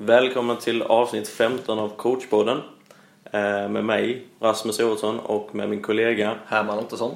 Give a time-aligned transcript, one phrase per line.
[0.00, 2.60] Välkomna till avsnitt 15 av coachpodden.
[3.24, 7.10] Eh, med mig, Rasmus Olsson, och med min kollega Herman Ottosson.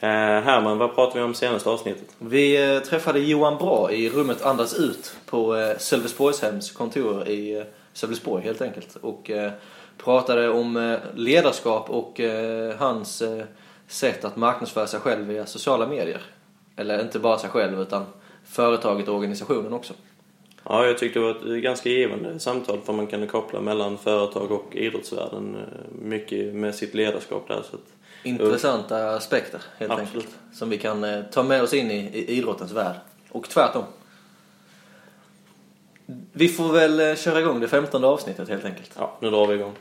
[0.00, 0.78] eh, Herman.
[0.78, 2.16] Vad pratade vi om senaste avsnittet?
[2.18, 8.62] Vi eh, träffade Johan Bra i rummet Andas ut på Sölvesborgshems kontor i Sölvesborg helt
[8.62, 8.96] enkelt.
[8.96, 9.30] Och
[10.04, 12.20] pratade om ledarskap och
[12.78, 13.22] hans
[13.86, 16.20] sätt att marknadsföra sig själv via sociala medier.
[16.76, 18.04] Eller inte bara sig själv utan
[18.44, 19.94] företaget och organisationen också.
[20.68, 24.52] Ja, jag tyckte det var ett ganska givande samtal för man kunde koppla mellan företag
[24.52, 27.62] och idrottsvärlden eh, mycket med sitt ledarskap där.
[27.70, 27.82] Så att,
[28.22, 30.14] Intressanta aspekter helt Absolut.
[30.14, 30.38] enkelt.
[30.52, 32.96] Som vi kan eh, ta med oss in i, i idrottens värld.
[33.28, 33.84] Och tvärtom.
[36.32, 38.90] Vi får väl eh, köra igång det femtonde avsnittet helt enkelt.
[38.98, 39.74] ja, nu drar vi igång.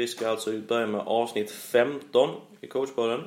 [0.00, 3.20] Vi ska alltså börja med avsnitt 15 i coachpodden.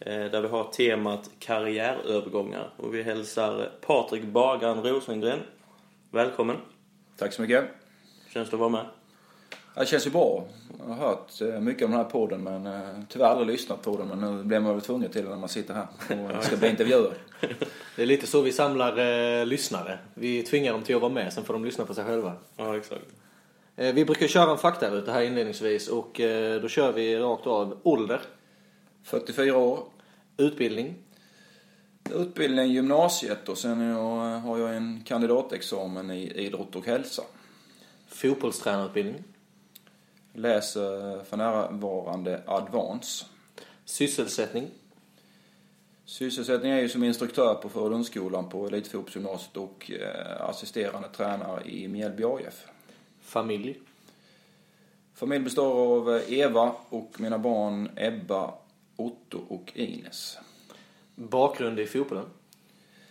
[0.00, 2.70] Eh, där vi har temat karriärövergångar.
[2.76, 5.38] Och vi hälsar Patrik Bagan Rosengren.
[6.10, 6.56] Välkommen.
[7.16, 7.64] Tack så mycket.
[8.32, 8.84] Känns det att vara med?
[9.74, 10.44] Ja, Det känns ju bra.
[10.78, 13.96] Jag har hört eh, mycket om den här podden men eh, tyvärr aldrig lyssnat på
[13.96, 14.08] den.
[14.08, 15.86] Men nu blir man väl tvungen till det när man sitter här
[16.36, 17.14] och ska bli intervjuad.
[17.96, 19.98] Det är lite så vi samlar eh, lyssnare.
[20.14, 22.32] Vi tvingar dem till att vara med, sen får de lyssna på sig själva.
[22.56, 23.04] Ja, exakt.
[23.76, 27.80] Eh, vi brukar köra en faktaruta här inledningsvis och eh, då kör vi rakt av
[27.82, 28.20] ålder,
[29.02, 29.84] 44 år.
[30.36, 30.94] utbildning,
[32.10, 37.22] Utbildning gymnasiet och sen jag, har jag en kandidatexamen i idrott och hälsa.
[38.08, 39.24] fotbollstränarutbildning,
[40.32, 43.26] Läser för närvarande advance.
[43.84, 44.70] sysselsättning,
[46.06, 52.24] Sysselsättning är ju som instruktör på Frölundsskolan på Elitfotbollsgymnasiet och eh, assisterande tränare i Mjällby
[52.24, 52.66] AIF.
[53.24, 53.80] Familj,
[55.14, 58.54] Familj består av Eva och mina barn Ebba,
[58.96, 60.38] Otto och Ines.
[61.14, 62.26] bakgrund i fotbollen.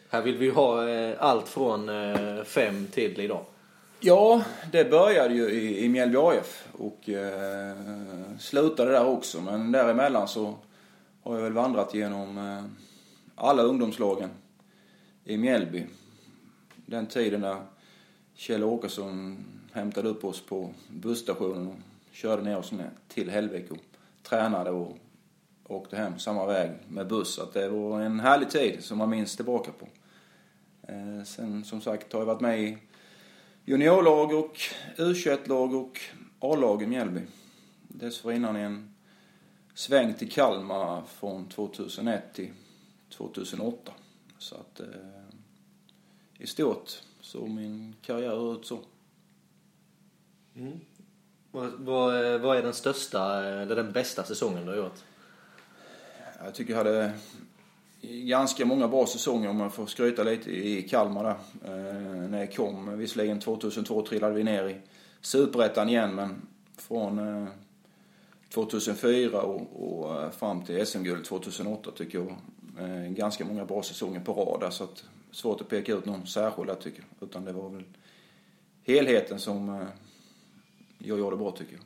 [0.09, 3.45] Här vill vi ha eh, allt från eh, fem till idag.
[3.99, 7.75] Ja, det började ju i, i Mjällby AIF och eh,
[8.39, 9.41] slutade där också.
[9.41, 10.55] Men däremellan så
[11.23, 12.63] har jag väl vandrat genom eh,
[13.35, 14.29] alla ungdomslagen
[15.25, 15.85] i Mjällby.
[16.85, 17.57] Den tiden när
[18.35, 19.37] Kjell Åkesson
[19.73, 21.75] hämtade upp oss på busstationen och
[22.11, 22.71] körde ner oss
[23.07, 23.77] till Hällvik och
[24.23, 24.97] tränade och
[25.63, 27.35] åkte hem samma väg med buss.
[27.35, 29.87] Så Att det var en härlig tid som man minns tillbaka på.
[30.87, 32.77] Eh, sen som sagt har jag varit med i
[33.65, 34.57] juniorlag och
[34.97, 35.99] U21-lag och
[36.39, 37.21] A-lag i Mjällby.
[37.87, 38.95] Dessförinnan en
[39.73, 42.51] sväng till Kalmar från 2001 till
[43.09, 43.91] 2008.
[44.37, 44.87] Så att eh,
[46.37, 48.79] i stort så min karriär ut så.
[50.55, 50.79] Mm.
[51.51, 54.99] Vad, vad, vad är den största, eller den bästa säsongen du har gjort?
[56.43, 57.13] Jag tycker jag hade
[58.01, 61.35] ganska många bra säsonger om jag får skryta lite i Kalmar där.
[61.65, 64.77] Eh, när jag kom, visserligen 2002 trillade vi ner i
[65.21, 66.41] Superettan igen men
[66.77, 67.47] från eh,
[68.53, 72.35] 2004 och, och eh, fram till SM-guld 2008 tycker jag
[72.79, 76.27] eh, ganska många bra säsonger på rad där, så att svårt att peka ut någon
[76.27, 77.27] särskild där tycker jag.
[77.29, 77.83] Utan det var väl
[78.83, 79.87] helheten som eh,
[81.03, 81.81] eh, jag gjorde bra tycker jag.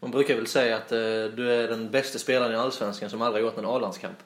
[0.00, 0.98] Man brukar väl säga att eh,
[1.36, 4.16] du är den bästa spelaren i Allsvenskan som aldrig gjort en A-landskamp.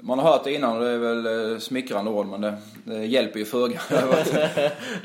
[0.00, 3.06] Man har hört det innan och det är väl eh, smickrande ord men det, det
[3.06, 3.80] hjälper ju föga.
[3.90, 3.96] Det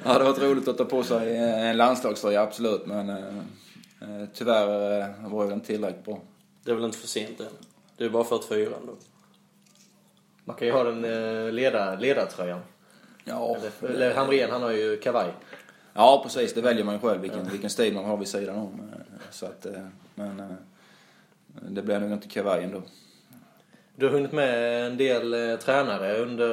[0.03, 2.85] hade varit, det roligt att ta på sig en landslagströja, absolut.
[2.85, 3.17] Men eh,
[4.01, 6.21] eh, tyvärr eh, var jag inte tillräckligt bra.
[6.63, 7.47] Det är väl inte för sent än?
[7.97, 8.93] Du är bara 44 ändå.
[10.43, 12.59] Man kan ju ha den eh, ledar, ledartröjan.
[13.23, 15.31] Ja, Eller, eller Hamrén, han har ju kavaj.
[15.99, 16.53] Ja, precis.
[16.53, 18.79] Det väljer man ju själv vilken, vilken stil man har vid sidan om.
[18.93, 18.99] Eh,
[19.31, 20.45] Så att, eh, men eh,
[21.69, 22.81] det blev nog inte kavaj ändå.
[23.95, 26.49] Du har hunnit med en del eh, tränare under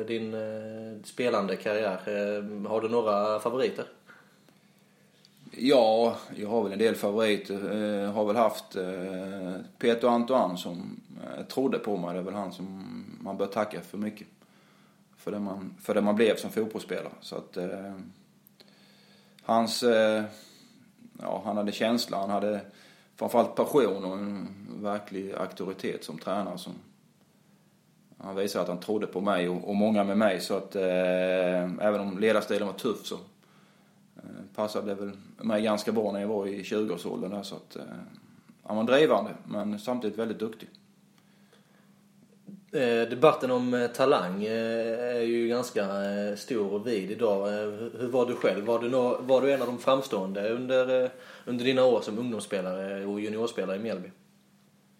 [0.00, 1.98] eh, din eh, spelande karriär.
[2.68, 3.84] Har du några favoriter?
[5.50, 7.54] Ja, jag har väl en del favoriter.
[7.54, 8.76] Eh, har väl haft
[9.78, 11.00] Peter Antoine som
[11.48, 12.14] trodde på mig.
[12.14, 12.84] Det är väl han som
[13.20, 14.26] man bör tacka för mycket.
[15.16, 17.12] För det man, för det man blev som fotbollsspelare.
[17.20, 17.58] Så att
[19.54, 20.24] hans, eh,
[21.22, 22.60] ja han hade känsla, han hade
[23.16, 24.48] framförallt passion och en
[24.82, 26.72] verklig auktoritet som tränare som
[28.18, 31.74] han visade att han trodde på mig och, och många med mig så att eh,
[31.80, 33.16] även om ledarstilen var tuff så
[34.24, 37.82] Eh, passade väl mig ganska bra när jag var i 20-årsåldern där så att eh,
[38.62, 40.68] han var drivande men samtidigt väldigt duktig.
[42.72, 45.86] Eh, debatten om eh, talang eh, är ju ganska
[46.36, 47.50] stor och vid idag.
[47.98, 48.64] Hur, var du själv?
[48.64, 51.10] Var du, nå, var du en av de framstående under,
[51.44, 54.10] under dina år som ungdomsspelare och juniorspelare i Mjällby?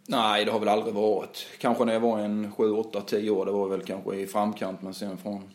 [0.08, 1.46] Nej, det har väl aldrig varit.
[1.58, 4.82] Kanske när jag var en 7, 8, 10 år, det var väl kanske i framkant.
[4.82, 5.50] Men sen från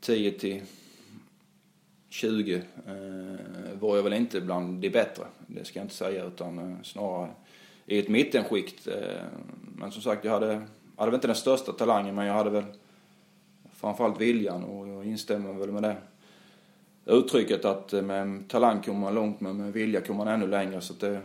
[0.00, 0.62] 10 till
[2.08, 2.54] 20
[2.86, 5.24] eh, var jag väl inte bland de bättre.
[5.46, 7.30] Det ska jag inte säga, utan eh, snarare
[7.86, 8.88] i ett mittenskikt.
[8.88, 9.22] Eh,
[9.76, 10.62] men som sagt, jag hade,
[10.96, 12.64] hade väl inte den största talangen, men jag hade väl
[13.72, 15.96] framförallt viljan och jag instämmer väl med det
[17.06, 20.80] uttrycket att eh, med talang kommer man långt, men med vilja kommer man ännu längre.
[20.80, 21.20] Så det,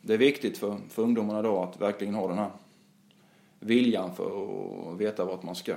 [0.00, 2.50] det är viktigt för, för ungdomarna då att verkligen ha den här
[3.60, 4.24] viljan för
[4.92, 5.74] att veta vart man ska.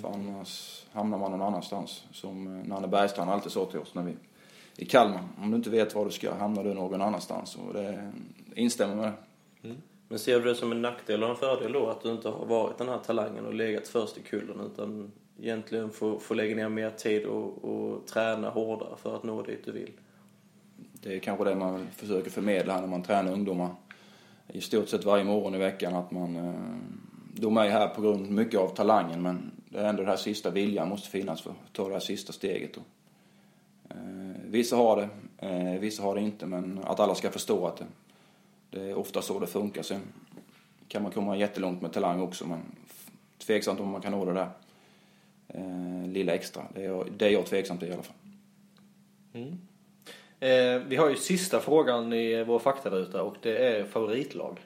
[0.00, 2.04] För annars hamnar man någon annanstans.
[2.12, 4.12] Som eh, Nanne Bergstrand alltid sa till oss när vi
[4.76, 5.22] i Kalmar.
[5.38, 7.56] Om du inte vet var du ska hamnar du någon annanstans.
[7.56, 8.12] Och det
[8.54, 9.12] instämmer med
[9.62, 9.74] det.
[10.14, 12.46] Men ser du det som en nackdel eller en fördel då att du inte har
[12.46, 16.68] varit den här talangen och legat först i kullen utan egentligen får, får lägga ner
[16.68, 19.90] mer tid och, och träna hårdare för att nå dit du vill?
[20.92, 23.68] Det är kanske det man försöker förmedla här när man tränar ungdomar
[24.48, 25.94] i stort sett varje morgon i veckan.
[25.94, 26.54] Att man, eh,
[27.40, 30.50] de är här på grund mycket av talangen men det är ändå den här sista
[30.50, 32.74] viljan måste finnas för att ta det här sista steget.
[32.74, 32.80] Då.
[33.90, 35.08] Eh, vissa har det,
[35.48, 37.86] eh, vissa har det inte men att alla ska förstå att det,
[38.74, 39.82] det är ofta så det funkar.
[39.82, 40.00] Sen
[40.88, 42.58] kan man komma jättelångt med talang också men
[43.38, 44.48] tveksamt om man kan nå det där
[45.48, 46.62] eh, lilla extra.
[46.74, 48.16] Det är, jag- det är jag tveksam till i alla fall.
[50.40, 54.58] Eh, vi har ju sista frågan i vår faktaruta och det är favoritlag.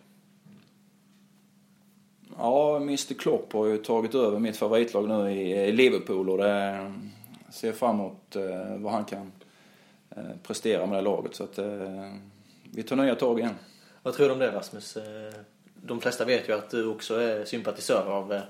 [2.39, 6.93] Ja, Mr Klopp har ju tagit över mitt favoritlag nu i Liverpool och det
[7.51, 9.33] ser fram emot eh, vad han kan
[10.11, 11.35] eh, prestera med det laget.
[11.35, 12.13] Så att eh,
[12.73, 13.55] vi tar nya tag igen.
[14.09, 14.97] Vad tror du om det Rasmus?
[14.97, 15.33] Eh,
[15.75, 18.41] De flesta vet ju att du också är sympatisör av eh,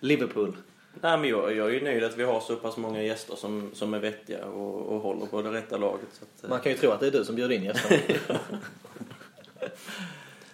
[0.00, 0.56] Liverpool.
[1.00, 3.70] Nej, men jag, jag är ju nöjd att vi har så pass många gäster som,
[3.74, 6.08] som är vettiga och, och håller på det rätta laget.
[6.22, 8.38] Att, eh, Man kan ju tro att det är du som bjuder in gästerna.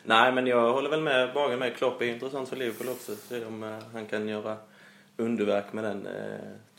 [0.03, 1.77] Nej, men jag håller väl med Bagen med.
[1.77, 3.17] Klopp är intressant för Liverpool också.
[3.17, 4.57] Se om han kan göra
[5.17, 6.13] underverk med den eh,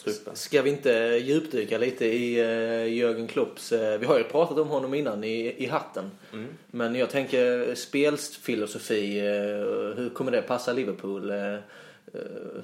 [0.03, 0.35] truppen.
[0.35, 0.91] Ska vi inte
[1.23, 3.71] djupdyka lite i eh, Jörgen Klopps...
[3.71, 6.11] Eh, vi har ju pratat om honom innan i, i hatten.
[6.33, 6.47] Mm.
[6.71, 9.19] Men jag tänker spelfilosofi.
[9.19, 11.31] Eh, hur kommer det passa Liverpool?
[11.31, 11.59] Eh, eh,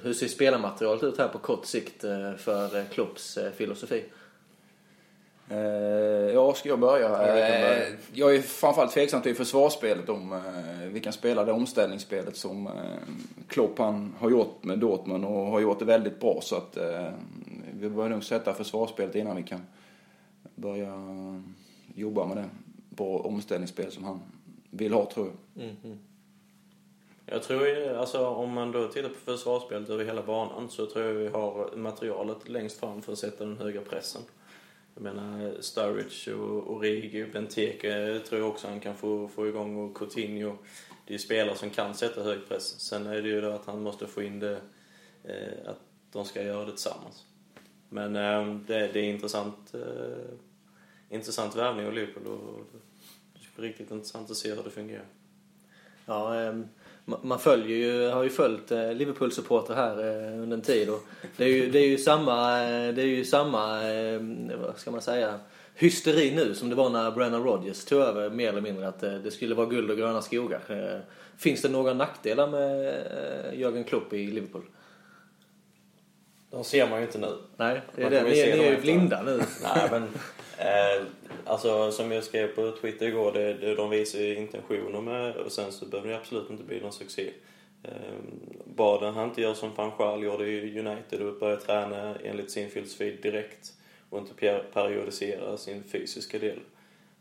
[0.02, 4.04] hur ser spelarmaterialet ut här på kort sikt eh, för Klopps filosofi?
[5.48, 5.58] Eh,
[6.34, 7.08] ja, ska jag börja?
[7.08, 7.86] Ja, vi kan börja.
[7.86, 12.66] Eh, jag är framförallt tveksam till försvarsspelet om eh, vi kan spela det omställningsspelet som
[12.66, 12.72] eh,
[13.48, 16.38] Klopp han har gjort med Dortmund och har gjort det väldigt bra.
[16.42, 17.08] Så att eh,
[17.72, 19.60] vi bör nog sätta försvarsspelet innan vi kan
[20.54, 20.92] börja
[21.94, 22.48] jobba med det
[22.90, 24.20] bra omställningsspel som han
[24.70, 25.64] vill ha tror jag.
[27.26, 31.04] Jag tror ju, alltså om man då tittar på försvarsspelet över hela banan så tror
[31.04, 34.22] jag vi har materialet längst fram för att sätta den höga pressen.
[34.94, 39.96] Jag menar Sturridge och Origi, Benteke tror jag också han kan få, få igång och
[39.96, 40.56] Coutinho.
[41.06, 42.80] Det är spelare som kan sätta hög press.
[42.80, 44.60] Sen är det ju då att han måste få in det,
[45.24, 45.80] eh, att
[46.12, 47.26] de ska göra det tillsammans.
[47.88, 50.34] Men eh, det, det är intressant, eh,
[51.08, 52.64] intressant värvning av Liverpool och
[53.32, 55.06] det ska bli riktigt intressant att se hur det fungerar.
[56.06, 56.68] Ja, ehm,
[57.04, 61.00] man följer ju, har ju följt eh, Liverpool-supporter här eh, under en tid och
[61.36, 63.82] det är ju, det är ju samma, eh, det är ju samma,
[64.56, 65.40] vad ska man säga,
[65.74, 69.30] hysteri nu som det var när Brennan Rodgers tog över mer eller mindre att det
[69.30, 70.60] skulle vara guld och gröna skogar.
[71.36, 73.04] Finns det några nackdelar med
[73.54, 74.62] Jörgen Klopp i Liverpool?
[76.50, 77.36] De ser man ju inte nu.
[77.56, 78.22] Nej, det är Man det.
[78.22, 79.42] Ni, ni är ju blinda nu.
[79.62, 80.08] Nej, men
[80.58, 81.04] eh,
[81.44, 85.52] alltså som jag skrev på Twitter igår, det, det, de visar ju intentioner med och
[85.52, 87.30] sen så behöver det absolut inte bli någon succé.
[87.84, 87.92] Eh,
[88.64, 92.70] bara han inte gör som van Gaal gjorde i United och börjar träna enligt sin
[92.70, 93.72] filosofi direkt
[94.10, 96.58] och inte per- periodisera sin fysiska del.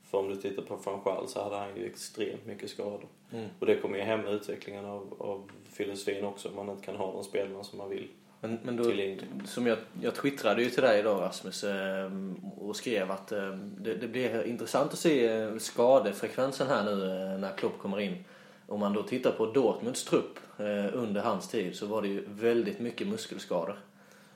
[0.09, 3.07] För om du tittar på van Gaal så hade han ju extremt mycket skador.
[3.59, 7.11] Och det kommer ju hämma utvecklingen av, av filosofin också om man inte kan ha
[7.11, 8.07] de spelarna som man vill.
[8.43, 8.93] Men, men då,
[9.45, 13.95] som jag, jag twittrade ju till dig idag Rasmus ehm, och skrev att ehm, det,
[13.95, 18.23] det blir intressant att se eh, skadefrekvensen här nu eh, när Klopp kommer in.
[18.67, 22.23] Om man då tittar på Dortmunds trupp eh, under hans tid så var det ju
[22.27, 23.79] väldigt mycket muskelskador.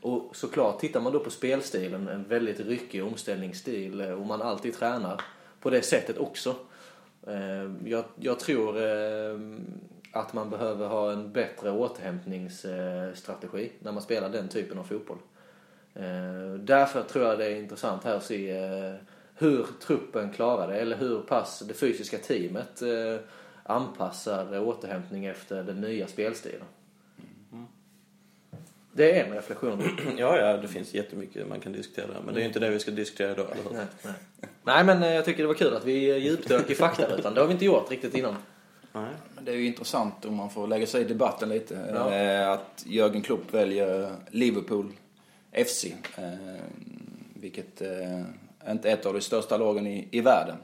[0.02, 4.74] Och såklart, tittar man då på spelstilen, en väldigt ryckig omställningsstil eh, och man alltid
[4.74, 5.22] tränar
[5.60, 6.56] på det sättet också.
[7.86, 8.78] Jag, jag tror
[10.16, 15.18] att man behöver ha en bättre återhämtningsstrategi när man spelar den typen av fotboll.
[15.94, 18.94] Eh, Därför tror jag det är intressant här att se eh,
[19.36, 23.16] hur truppen klarar det eller hur pass det fysiska teamet eh,
[23.64, 26.66] anpassar återhämtning efter den nya spelstilen.
[28.92, 29.84] Det är en reflektion.
[30.18, 32.22] Ja, ja, det finns jättemycket man kan diskutera där.
[32.26, 34.14] Men det är ju inte det vi ska diskutera idag, eller nej, nej.
[34.64, 37.34] nej, men jag tycker det var kul att vi djupdök i faktarutan.
[37.34, 38.36] Det har vi inte gjort riktigt innan.
[38.94, 39.10] Nej.
[39.46, 41.92] Det är ju intressant om man får lägga sig i debatten lite.
[41.94, 42.14] Ja.
[42.16, 44.92] Eh, Att Jörgen Klopp väljer Liverpool
[45.52, 45.86] FC.
[46.18, 46.24] eh,
[47.34, 48.22] Vilket eh,
[48.72, 50.56] inte är ett av de största lagen i, i världen.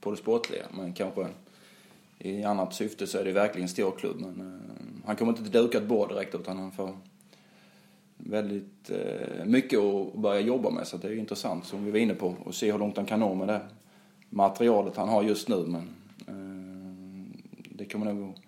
[0.00, 0.62] På det sportliga.
[0.76, 1.26] Men kanske
[2.18, 4.16] i annat syfte så är det verkligen en stor klubb.
[4.20, 4.60] Men
[5.06, 6.96] han kommer inte till dukat bord direkt utan han får
[8.16, 8.90] väldigt
[9.44, 10.86] mycket att börja jobba med.
[10.86, 13.06] Så det är ju intressant som vi var inne på och se hur långt han
[13.06, 13.60] kan nå med det
[14.30, 15.64] materialet han har just nu.
[15.66, 15.88] Men
[17.76, 18.38] det kommer nog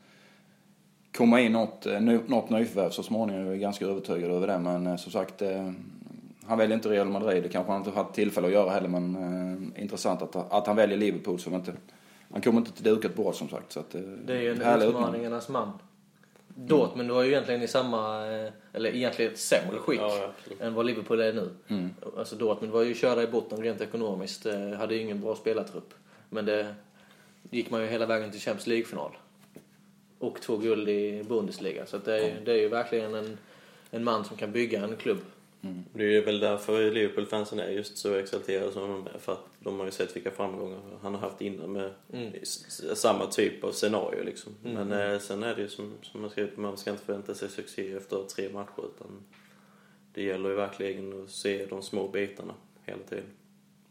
[1.18, 3.46] komma in något, eh, något nyförvärv så småningom.
[3.46, 4.58] Jag är ganska övertygad över det.
[4.58, 5.72] Men eh, som sagt, eh,
[6.46, 7.42] han väljer inte Real Madrid.
[7.42, 8.88] Det kanske han inte haft tillfälle att göra heller.
[8.88, 11.72] Men intressant att, att han väljer Liverpool som inte...
[12.32, 13.72] Han kommer inte till dukat bord som sagt.
[13.72, 15.72] Så att, Det är ju en utmaningarnas man.
[16.48, 18.24] Dortmund var ju egentligen i samma,
[18.72, 20.30] eller egentligen ett sämre skick Ja,
[20.60, 21.50] än vad Liverpool är nu.
[21.68, 21.90] Mm.
[22.18, 24.46] Alltså Dortmund var ju körda i botten rent ekonomiskt.
[24.78, 25.94] Hade ju ingen bra spelartrupp.
[26.30, 26.74] Men det
[27.50, 29.10] gick man ju hela vägen till Champions League-final.
[30.18, 31.86] Och två guld i Bundesliga.
[31.86, 33.38] Så det, är, det är ju verkligen en,
[33.90, 35.18] en man som kan bygga en klubb.
[35.94, 39.18] Det är väl därför Liverpool-fansen är just så exalterade som de är.
[39.18, 42.32] För att de har ju sett vilka framgångar han har haft innan med Mm.
[42.94, 44.52] samma typ av scenario liksom.
[44.62, 47.48] Men eh, sen är det ju som, som man skrivit, man ska inte förvänta sig
[47.48, 49.22] succé efter tre matcher utan
[50.14, 53.24] det gäller ju verkligen att se de små bitarna hela tiden.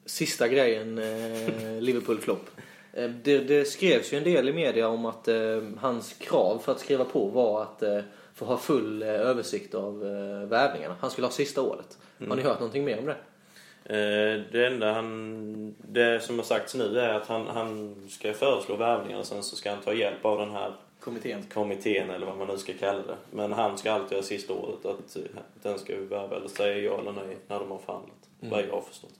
[0.06, 2.50] Sista grejen, eh, Liverpool-flopp.
[2.98, 6.72] Eh, det, det skrevs ju en del i media om att eh, hans krav för
[6.72, 8.00] att skriva på var att eh,
[8.34, 10.00] få ha full översikt av
[10.50, 10.96] värvningarna.
[11.00, 11.98] Han skulle ha sista året.
[12.28, 13.16] Har ni hört någonting mer om det?
[14.52, 19.20] Det enda han, det som har sagts nu är att han, han ska föreslå värvningar
[19.20, 21.44] och sen så ska han ta hjälp av den här Kommittén.
[21.54, 23.18] kommittén eller vad man nu ska kalla det.
[23.32, 25.18] Men han ska alltid ha sista ordet att
[25.64, 28.30] den ska värva eller säga ja eller nej när de har förhandlat.
[28.40, 29.14] Vad jag har förstått.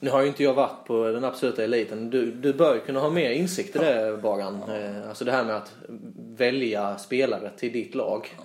[0.00, 2.10] Nu har ju inte jag varit på den absoluta eliten.
[2.10, 4.62] Du, du bör ju kunna ha mer insikt i det, Bagan.
[4.62, 5.72] Eh, alltså det här med att
[6.16, 8.36] välja spelare till ditt lag.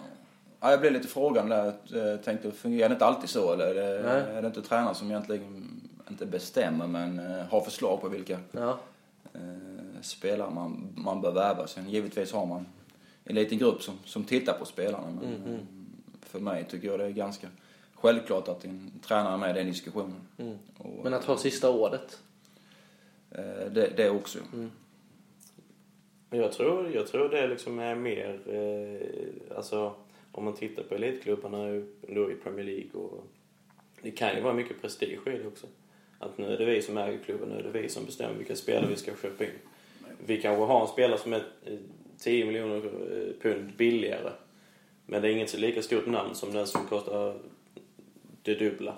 [0.59, 1.55] Ja, jag blev lite frågande
[1.87, 2.07] där.
[2.07, 3.53] Jag tänkte, fungerar det inte alltid så?
[3.53, 4.37] Eller Nej.
[4.37, 8.79] är det inte tränaren som egentligen, inte bestämmer, men eh, har förslag på vilka Ja.
[9.33, 9.39] eh,
[10.01, 11.67] spelare man, man bör värva?
[11.67, 12.65] Sen givetvis har man
[13.25, 15.07] en liten grupp som, som tittar på spelarna.
[15.21, 15.59] Men, eh,
[16.21, 17.47] För mig tycker jag det är ganska
[18.01, 20.21] självklart att en tränare är med i den diskussionen.
[20.77, 22.19] Och, Men att ha sista ordet.
[23.31, 24.39] eh, det, det också.
[26.29, 29.93] Men Jag tror, jag tror det liksom är mer, eh, alltså
[30.31, 31.65] om man tittar på elitklubbarna
[32.01, 33.23] då i Premier League och
[34.01, 35.67] det kan ju vara mycket prestige i det också.
[36.19, 38.55] Att nu är det vi som äger klubben, nu är det vi som bestämmer vilka
[38.55, 39.49] spelare vi ska köpa in.
[40.25, 41.77] Vi kanske har en spelare som är eh,
[42.19, 44.31] 10 miljoner eh, pund billigare.
[45.05, 47.35] Men det är inget lika stort namn som den som kostar
[48.43, 48.95] det dubbla.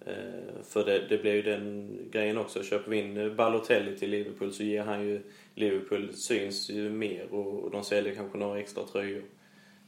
[0.00, 2.62] Eh, för det, det blir ju den grejen också.
[2.62, 5.22] Köper vi in Balotelli till Liverpool så ger han ju
[5.54, 9.24] Liverpool syns ju mer och, och de säljer kanske några extra tröjor.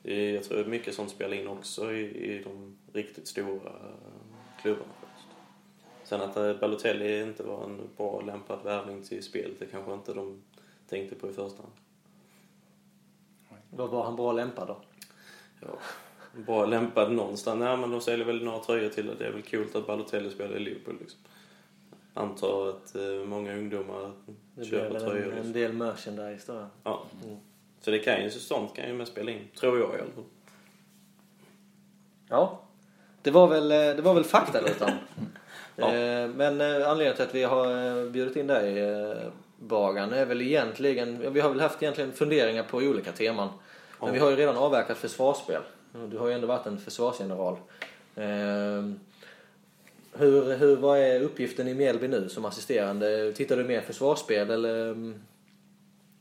[0.05, 3.73] Eh, Jag tror mycket sånt spelar in också i, i de riktigt stora
[4.63, 4.93] klubbarna.
[6.05, 10.15] Sen att eh, Balotelli inte var en bra lämpad värvning till spelet, det kanske inte
[10.15, 10.43] de
[10.89, 11.75] tänkte på i första hand.
[13.71, 14.81] Vad var han bra lämpad då?
[15.61, 15.79] Ja,
[16.47, 17.59] bra lämpad någonstans.
[17.61, 19.15] Nej, men de säljer väl några tröjor till det.
[19.19, 21.21] Det är väl kul att Balotelli spelar i Liverpool liksom.
[22.15, 24.13] Antar att eh, många ungdomar
[24.55, 25.17] Det köper väl tröjor.
[25.17, 25.53] en, en Liksom.
[25.53, 26.67] del merchandise då.
[26.85, 27.03] Ja.
[27.81, 29.49] Så det kan ju, så sånt kan ju med spela in.
[29.61, 30.25] Tror jag i alla fall.
[32.29, 32.61] Ja.
[33.23, 34.91] Det var väl, eh, det var väl faktarutan.
[35.81, 35.95] Ja.
[35.95, 38.97] Eh, Men eh, anledningen till att vi har bjudit in dig,
[39.59, 41.33] Bagan, är väl egentligen...
[41.33, 43.49] Vi har väl haft egentligen funderingar på olika teman.
[44.01, 44.13] Men Ja.
[44.13, 45.63] vi har ju redan avverkat försvarsspel.
[46.11, 47.57] Du har ju ändå varit en försvarsgeneral.
[48.15, 48.91] Eh,
[50.13, 53.33] Hur, hur, vad är uppgiften i Mjällby nu som assisterande?
[53.33, 54.91] Tittar du mer försvarsspel eller?
[54.91, 55.15] mm,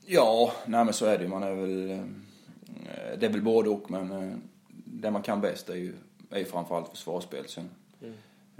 [0.05, 1.29] Ja, nej men så är det ju.
[1.29, 1.89] Man är väl...
[1.91, 2.03] eh,
[3.19, 4.37] Det är väl både och, men eh,
[4.85, 5.93] det man kan bäst är ju,
[6.31, 7.45] är ju framförallt försvarsspel.
[7.47, 7.69] Sen,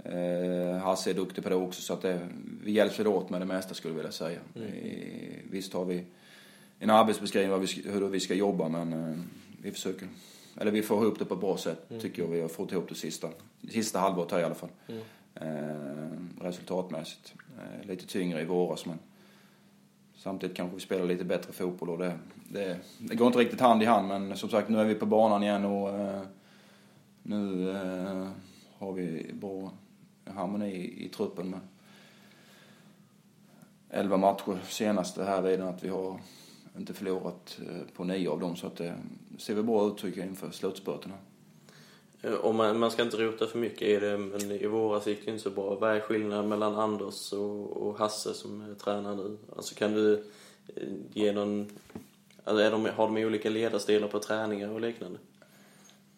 [0.04, 2.28] eh, Hasse är duktig på det också, så att det,
[2.64, 4.38] vi hjälps åt med det mesta skulle jag vilja säga.
[4.54, 6.04] Eh, Visst har vi
[6.78, 9.16] en arbetsbeskrivning hur vi ska jobba, men eh,
[9.62, 10.08] vi försöker...
[10.60, 12.28] Eller vi får ihop det på ett bra sätt, tycker jag.
[12.28, 13.28] Vi har fått ihop det sista,
[13.70, 14.70] sista halvåret här i alla fall.
[15.34, 17.34] Eh, resultatmässigt.
[17.58, 18.98] Eh, lite tyngre i våras, men
[20.18, 23.82] Samtidigt kanske vi spelar lite bättre fotboll och det, det, det går inte riktigt hand
[23.82, 26.22] i hand men som sagt nu är vi på banan igen och eh,
[27.22, 28.28] nu eh,
[28.78, 29.72] har vi bra
[30.24, 31.60] harmoni i, i truppen med
[33.90, 36.20] 11 matcher senaste här redan att vi har
[36.78, 38.92] inte förlorat eh, på nio av dem så att eh,
[39.28, 41.12] det, ser väl bra ut tycker jag inför slutspurten.
[42.22, 45.24] Eh, och man, man ska inte rota för mycket i det, men i våras gick
[45.24, 45.74] det inte så bra.
[45.74, 49.38] Vad är skillnaden mellan Anders och, och Hasse som är tränare nu?
[49.56, 50.24] Alltså kan du
[51.12, 51.66] ge någon...
[52.44, 55.18] Alltså är de, har de olika ledarstilar på träningar och liknande?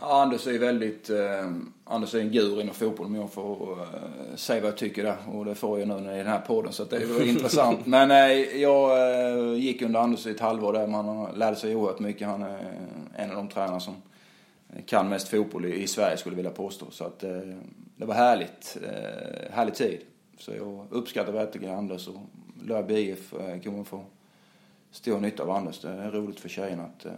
[0.01, 1.11] Ja, Anders är väldigt...
[1.11, 1.53] Eh,
[1.85, 5.17] Anders är en gur inom fotboll om jag får eh, säga vad jag tycker där.
[5.33, 7.87] Och det får jag nu i den här podden så det är intressant.
[7.87, 8.91] Men eh, jag
[9.31, 12.29] eh, gick under Anders i ett halvår där man lärde sig oerhört mycket.
[12.29, 12.59] Han är
[13.17, 13.95] en av de tränare som
[14.87, 16.87] kan mest fotboll i, i Sverige skulle jag vilja påstå.
[16.91, 17.41] Så att eh,
[17.97, 18.79] det var härligt.
[18.83, 20.01] Eh, härlig tid.
[20.39, 22.21] Så jag uppskattar verkligen Anders och
[22.65, 24.05] Löby IF eh, kommer få
[24.91, 25.81] stor nytta av Anders.
[25.81, 27.13] Det är roligt för tjejerna att eh,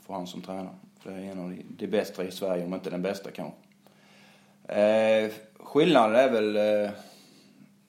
[0.00, 0.74] få han som tränare.
[1.04, 3.58] Det är en av de, bästa i Sverige, om inte den bästa kanske.
[4.80, 6.90] Eh, skillnaden är väl, eh,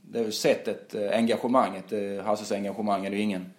[0.01, 1.91] det är väl sättet, eh, engagemanget.
[1.93, 3.53] Eh, Hasses engagemang är det ju ingen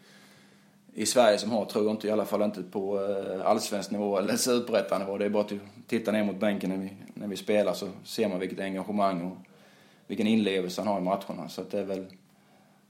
[0.94, 4.36] i Sverige som har, tror inte, i alla fall inte på eh, allsvensk nivå eller
[4.36, 5.18] superettanivå.
[5.18, 5.52] Det är bara att
[5.86, 9.36] titta ner mot bänken när vi, när vi spelar så ser man vilket engagemang och
[10.06, 11.48] vilken inlevelse han har i matcherna.
[11.48, 12.06] Så att det är väl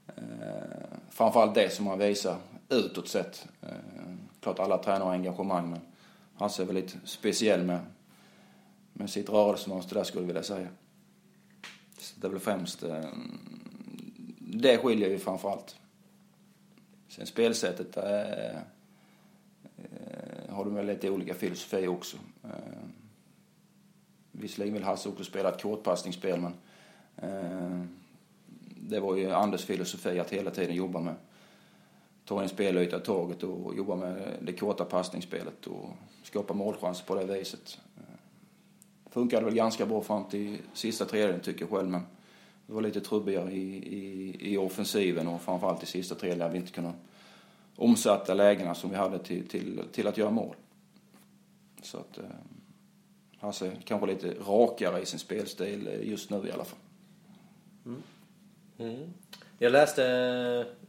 [0.07, 0.13] eh,
[1.09, 2.35] framförallt det som han visar
[2.69, 3.47] utåt sett.
[3.61, 3.69] Eh,
[4.41, 5.79] klart alla tränare har engagemang men
[6.37, 7.79] Hasse är väl lite speciell med,
[8.93, 10.67] med sitt rörelsemönster där skulle jag vilja säga.
[11.97, 13.05] Så det är väl främst eh,
[14.39, 15.75] det skiljer ju framförallt.
[17.07, 18.61] Sen spelsättet är,
[20.49, 22.17] har de väl lite olika filosofi också.
[24.31, 26.53] Visserligen vill Hasse också spela ett kortpassningsspel men
[28.75, 31.15] det var ju Anders filosofi att hela tiden jobba med
[32.27, 35.89] ta en spelyta i taget och jobba med det korta passningsspelet och
[36.23, 37.79] skapa målchanser på det viset.
[39.09, 42.01] Funkade väl ganska bra fram till sista tredjedelen tycker jag själv men
[42.67, 46.71] det var lite trubbigare i, i, i offensiven och framförallt i sista tredjedelen vi inte
[46.71, 46.93] kunde
[47.75, 50.55] omsätta lägena som vi hade till, till, till att göra mål.
[51.81, 52.23] Så att eh,
[53.39, 56.79] Hasse kanske lite rakare i sin spelstil just nu i alla fall.
[57.85, 58.01] Mm.
[58.77, 59.13] mm.
[59.59, 60.01] Jag läste,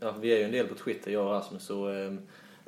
[0.00, 2.12] ja vi är ju en del på Twitter jag och Rasmus så eh,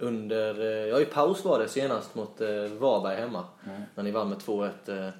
[0.01, 3.45] under, eh, ja i paus var det senast mot eh, Varberg hemma.
[3.95, 4.69] När ni vann med 2-1.
[4.87, 5.11] Eh,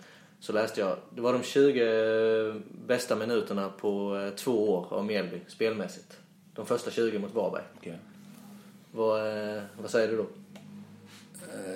[0.41, 6.19] så läste jag, det var de 20 bästa minuterna på två år av Mjällby spelmässigt.
[6.55, 7.63] De första 20 mot Varberg.
[7.81, 7.93] Okay.
[8.93, 9.21] Vad,
[9.81, 10.27] vad säger du då?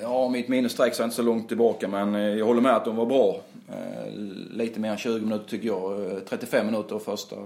[0.03, 2.97] Ja, mitt minne sträcker sig inte så långt tillbaka men jag håller med att de
[2.97, 3.40] var bra.
[3.68, 4.12] Eh,
[4.50, 6.11] lite mer än 20 minuter tycker jag.
[6.12, 7.42] Eh, 35 minuter första eh,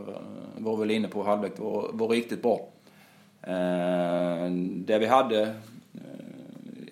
[0.56, 2.68] var väl inne på halvlek var, var riktigt bra.
[4.70, 5.54] Där vi hade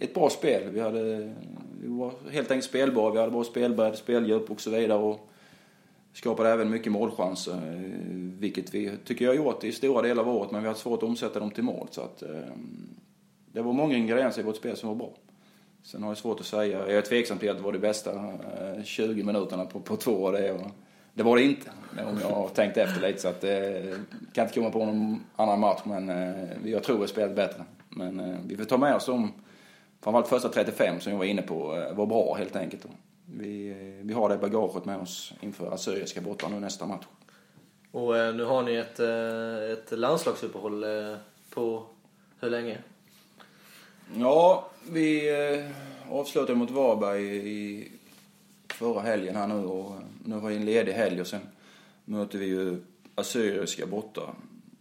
[0.00, 0.70] ett bra spel.
[0.70, 1.32] Vi, hade,
[1.82, 3.12] vi var helt enkelt spelbara.
[3.12, 4.98] Vi hade bra spelbredd, speldjup och så vidare.
[4.98, 5.28] Och
[6.12, 7.60] skapade även mycket målchanser.
[8.38, 10.82] Vilket vi tycker jag har gjort i stora delar av året men vi har haft
[10.82, 11.88] svårt att omsätta dem till mål.
[11.90, 12.22] Så att,
[13.52, 15.10] det var många ingredienser i vårt spel som var bra.
[15.86, 16.78] Sen har jag svårt att säga.
[16.78, 20.12] Jag är tveksam till att det var de bästa eh, 20 minuterna på, på två
[20.22, 20.32] år.
[20.32, 20.70] Det, var-
[21.14, 21.70] det var det inte.
[22.08, 23.20] Om jag har tänkt efter lite.
[23.20, 23.98] Så att, eh,
[24.32, 25.80] kan inte komma på någon annan match.
[25.84, 27.64] Men eh, jag tror vi spelat bättre.
[27.88, 29.32] Men eh, vi får ta med oss de,
[30.02, 32.86] framförallt första 35 som jag var inne på, eh, var bra helt enkelt.
[33.26, 37.04] Vi, eh, vi har det bagaget med oss inför Assyriska borta nu nästa match.
[37.90, 39.00] Och eh, nu har ni ett,
[39.78, 40.84] ett landslagsuppehåll
[41.54, 41.82] på
[42.40, 42.78] hur länge?
[44.14, 45.70] Ja, vi eh,
[46.10, 47.88] avslutade mot Varberg i
[48.68, 51.40] förra helgen här nu och eh, nu har vi en ledig helg och sen
[52.04, 52.82] möter vi ju
[53.14, 54.34] Assyriska borta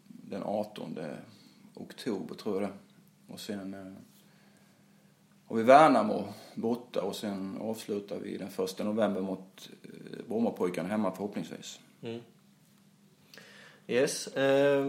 [0.07, 0.97] den 18
[1.73, 2.73] oktober tror jag det.
[3.33, 3.93] Och sen eh,
[5.45, 6.23] har vi Värnamo
[6.55, 9.69] borta och sen avslutar vi den 1 november mot
[10.27, 11.79] Brommapojkarna hemma förhoppningsvis.
[12.01, 12.21] Mm.
[13.87, 14.27] Yes.
[14.27, 14.85] Eh,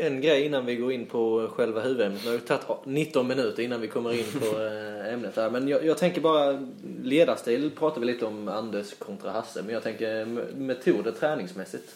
[0.00, 2.22] en grej innan vi går in på själva huvudämnet.
[2.22, 5.50] Det har ju tagit 19 minuter innan vi kommer in på eh, ämnet här.
[5.50, 6.68] Men jag, jag tänker bara,
[7.02, 9.62] ledarstil pratar vi lite om Anders kontra Hasse.
[9.62, 11.94] Men jag tänker metoder träningsmässigt.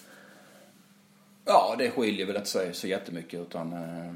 [1.45, 4.13] Ja, det skiljer väl inte sig så jättemycket utan eh,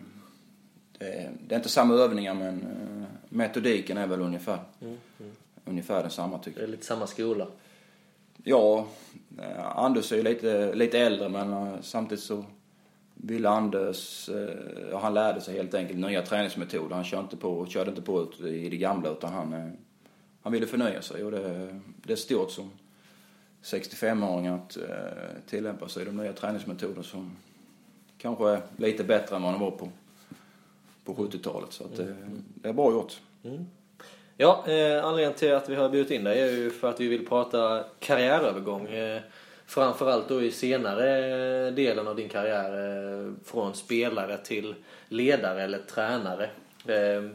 [0.99, 4.59] det, det är inte samma övningar men eh, metodiken är väl ungefär,
[5.65, 6.69] ungefär densamma tycker Det jag.
[6.69, 7.47] är lite samma skola.
[8.45, 8.87] Ja,
[9.39, 12.45] eh, Anders är ju lite, lite äldre men eh, samtidigt så
[13.15, 16.95] ville Anders, eh, ja, han lärde sig helt enkelt nya träningsmetoder.
[16.95, 19.73] Han körde inte på, körde inte på i det gamla utan han,
[20.43, 22.71] han ville förnya sig och det, det är stort som
[23.63, 24.79] 65-åring att
[25.47, 27.37] tillämpa sig de nya träningsmetoder som
[28.19, 29.89] kanske är lite bättre än vad de var på,
[31.05, 31.73] på 70-talet.
[31.73, 32.07] Så att, eh,
[32.55, 33.21] det är bra gjort.
[34.41, 37.09] Ja, eh, anledningen till att vi har bjudit in dig är ju för att vi
[37.09, 38.87] vill prata karriärövergång.
[38.87, 39.21] Eh,
[39.67, 41.19] framförallt då i senare
[41.67, 42.71] eh, delen av din karriär.
[42.71, 44.75] Eh, från spelare till
[45.09, 46.51] ledare eller tränare.
[46.87, 47.31] Eh,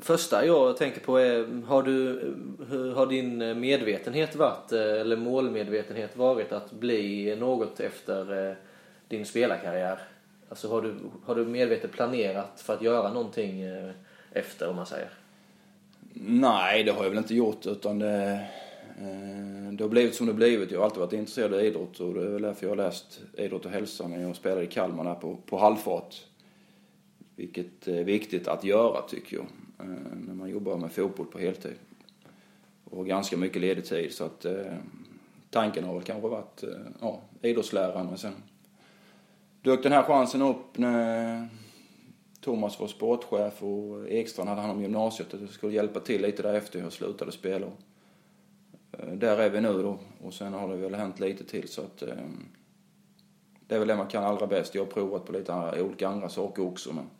[0.00, 2.34] första jag tänker på är, har, du,
[2.96, 8.56] har din medvetenhet varit, eh, eller målmedvetenhet varit att bli något efter eh,
[9.08, 9.98] din spelarkarriär?
[10.48, 10.94] Alltså har du,
[11.26, 13.90] har du medvetet planerat för att göra någonting eh,
[14.32, 15.21] efter, om man säger?
[16.24, 18.32] Nej, det har jag väl inte gjort utan det,
[18.98, 20.70] eh, det har blivit som det blivit.
[20.70, 23.20] Jag har alltid varit intresserad av idrott och det är väl därför jag har läst
[23.38, 26.26] idrott och hälsa när jag spelade i Kalmar där på, på halvfart.
[27.36, 29.46] Vilket är viktigt att göra tycker jag,
[29.78, 31.76] eh, när man jobbar med fotboll på heltid.
[32.84, 34.74] Och ganska mycket ledig tid så att eh,
[35.50, 36.64] tanken har väl kanske varit
[37.00, 38.32] ja, idrottslärare men sen
[39.62, 41.48] dök den här chansen upp när
[42.42, 45.34] Thomas var sportchef och Ekstrand hade hand om gymnasiet.
[45.34, 47.66] och jag skulle hjälpa till lite därefter jag slutade spela.
[48.92, 49.98] Eh, där är vi nu då.
[50.20, 52.14] Och sen har det väl hänt lite till så att eh,
[53.66, 54.74] det är väl det man kan allra bäst.
[54.74, 57.10] Jag har provat på lite andra, olika andra saker också men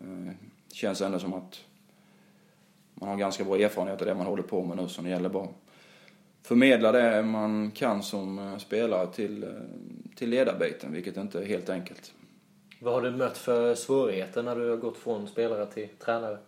[0.00, 0.34] eh,
[0.68, 1.64] det känns ändå som att
[2.94, 5.28] man har ganska bra erfarenhet av det man håller på med nu så det gäller
[5.28, 5.48] bara
[6.42, 9.50] förmedla det man kan som eh, spelare till, eh,
[10.14, 12.12] till ledarbiten vilket inte är helt enkelt.
[12.78, 16.38] Vad har du mött för svårigheter när du har gått från spelare till tränare?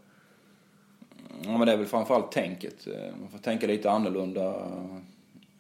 [1.44, 2.86] Ja, men det är väl framförallt tänket.
[2.86, 4.54] Eh, man får tänka lite annorlunda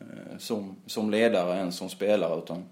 [0.00, 2.38] eh, som, som ledare än som spelare.
[2.38, 2.64] Utan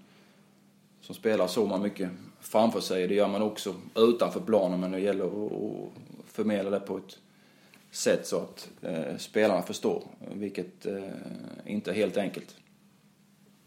[1.01, 3.07] som spelare såg man mycket framför sig.
[3.07, 5.91] Det gör man också utanför planen men det gäller att
[6.25, 7.19] förmedla det på ett
[7.91, 10.03] sätt så att eh, spelarna förstår.
[10.33, 11.03] Vilket eh,
[11.65, 12.55] inte är helt enkelt.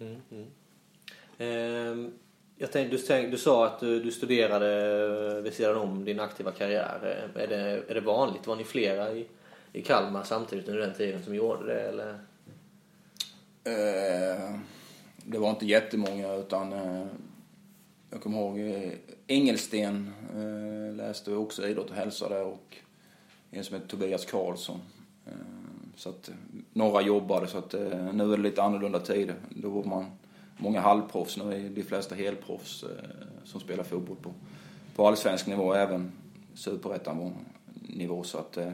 [0.00, 0.46] Mm, mm.
[1.38, 2.10] Eh,
[2.60, 6.20] jag tänkte, du, tänkte, du sa att du, du studerade eh, vid sidan om din
[6.20, 6.98] aktiva karriär.
[7.34, 8.46] Eh, är det, är det vanligt?
[8.46, 9.26] Var ni flera i,
[9.72, 11.80] i Kalmar samtidigt under den tiden som gjorde det?
[11.80, 12.08] Eller?
[13.64, 14.58] Eh,
[15.16, 17.06] det var inte jättemånga utan eh,
[18.10, 18.92] jag kommer ihåg eh,
[19.26, 22.76] Engelsten eh, läste också idrott och hälsa där och
[23.50, 24.80] en som heter Tobias Karlsson.
[25.26, 25.32] Eh,
[25.96, 26.30] så att
[26.72, 29.34] några jobbade så att eh, nu är det lite annorlunda tider.
[29.48, 30.06] Då var man
[30.60, 32.88] många halvproffs, nu är de flesta helproffs eh,
[33.44, 34.32] som spelar fotboll på,
[34.96, 36.12] på allsvensk nivå, även
[36.54, 37.34] superettan
[37.88, 38.22] nivå.
[38.22, 38.72] Så att eh,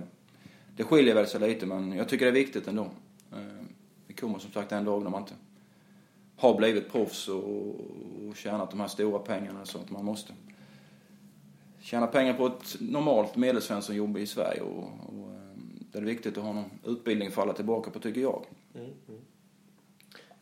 [0.77, 2.85] det skiljer väl sig lite, men jag tycker det är viktigt ändå.
[3.33, 3.65] Eh,
[4.07, 5.35] det kommer som sagt en dag när man inte
[6.37, 7.45] har blivit proffs och,
[8.29, 10.33] och tjänat de här stora pengarna så att man måste
[11.81, 14.61] tjäna pengar på ett normalt medelsvenssonjobb i Sverige.
[14.61, 15.59] Och, och, eh,
[15.93, 18.47] det är viktigt att ha någon utbildning att falla tillbaka på, tycker jag.
[18.75, 19.21] Mm, mm.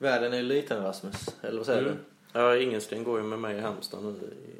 [0.04, 1.94] Världen är liten Rasmus, eller vad säger mm.
[1.94, 1.98] du?
[2.40, 4.10] Ja, Ingensten går ju med mig i Halmstad nu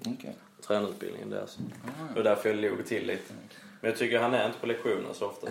[0.05, 0.33] i okay.
[0.67, 1.47] tränarutbildningen där.
[1.47, 1.61] Så.
[1.61, 2.17] Ah, ja.
[2.17, 3.35] Och därför jag log till lite.
[3.81, 5.47] Men jag tycker han är inte på lektionerna så ofta.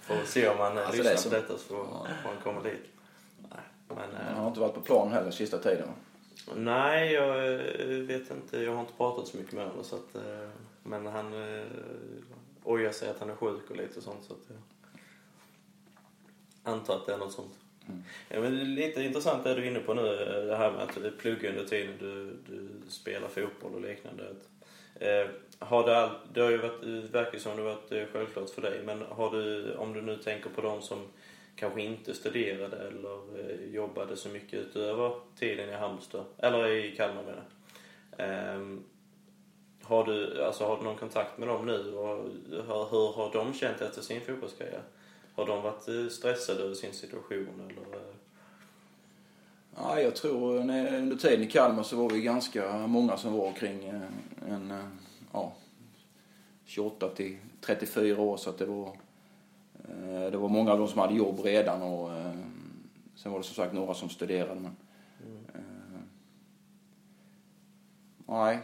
[0.00, 2.06] Får se om han alltså, lyssnar på detta så får, ja.
[2.22, 2.82] får han komma dit.
[3.88, 5.88] Men, han har inte varit på plan heller sista tiden
[6.54, 8.62] Nej, jag eh, vet inte.
[8.62, 9.84] Jag har inte pratat så mycket med honom.
[9.84, 10.48] Så att, eh,
[10.82, 11.66] men han eh,
[12.64, 14.24] ojar sig att han är sjuk och lite sånt.
[14.24, 14.48] Så att,
[16.62, 17.54] antar att det är något sånt.
[17.88, 18.02] Mm.
[18.28, 20.02] Ja, men lite intressant det du är inne på nu,
[20.48, 24.24] det här med att plugga under tiden du, du spelar fotboll och liknande.
[25.00, 25.26] Eh,
[25.58, 28.50] har det, all, det har ju varit, det verkar som det har varit eh, självklart
[28.50, 30.98] för dig, men har du, om du nu tänker på de som
[31.56, 37.22] kanske inte studerade eller eh, jobbade så mycket utöver tiden i Halmstad, eller i Kalmar
[37.22, 37.44] menar
[38.18, 38.78] eh,
[39.82, 43.54] har du, alltså, har du någon kontakt med dem nu och hur, hur har de
[43.54, 44.82] känt efter sin fotbollskarriär?
[45.36, 47.96] Har de varit eh, stressade över sin situation eller?
[47.96, 48.14] Eh?
[49.76, 53.84] Ja, jag tror under tiden i Kalmar så var vi ganska många som var kring
[53.84, 54.00] eh,
[54.48, 54.72] en,
[55.32, 55.52] ja,
[56.64, 58.96] 28 till 34 år så att det var
[60.30, 62.10] det var många av dem som hade jobb redan och
[63.14, 64.76] sen var det som sagt några som studerade men
[65.26, 66.02] mm.
[68.26, 68.60] nej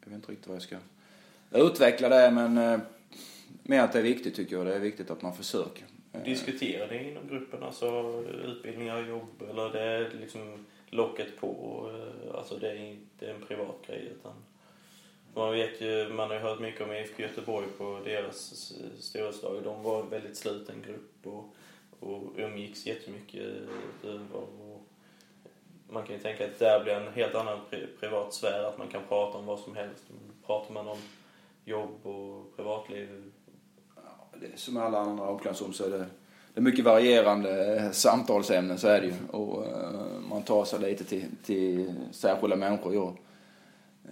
[0.00, 0.76] jag vet inte riktigt vad jag ska
[1.50, 2.80] utveckla det men
[3.68, 4.66] men att det är viktigt tycker jag.
[4.66, 5.84] Det är viktigt att man försöker.
[6.12, 9.42] Eh, Diskuterar ni inom gruppen, alltså utbildningar och jobb?
[9.50, 11.82] Eller det är liksom locket på?
[11.94, 14.32] Eh, alltså det är inte en privat grej utan
[15.34, 19.62] man vet ju, man har ju hört mycket om IFK Göteborg på deras storhetslag.
[19.64, 21.54] De var en väldigt sluten grupp och,
[22.00, 23.42] och umgicks jättemycket
[24.02, 24.36] utöver.
[24.36, 24.86] Och
[25.88, 27.58] man kan ju tänka att där blir en helt annan
[28.00, 30.04] privat sfär, att man kan prata om vad som helst.
[30.46, 30.98] Pratar man om
[31.64, 32.05] jobb
[34.54, 36.06] som alla andra omklädningsrum så är det,
[36.54, 39.14] det är mycket varierande samtalsämnen, så är det ju.
[39.30, 42.94] Och eh, man tar sig lite till, till särskilda människor.
[42.94, 43.16] Jag,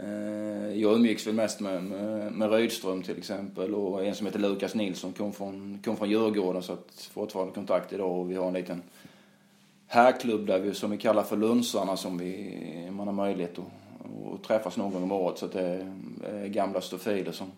[0.01, 4.39] eh, jag umgicks väl mest med, med, med Rydström till exempel och en som heter
[4.39, 8.49] Lukas Nilsson kom från, kom från Djurgården så att fortfarande kontakt idag och vi har
[8.49, 8.83] en liten
[9.87, 13.65] härklubb där vi, som vi kallar för Lunsarna som vi, man har möjlighet att,
[14.25, 15.87] och träffas någon gång om året så att det
[16.25, 17.53] är gamla stofiler som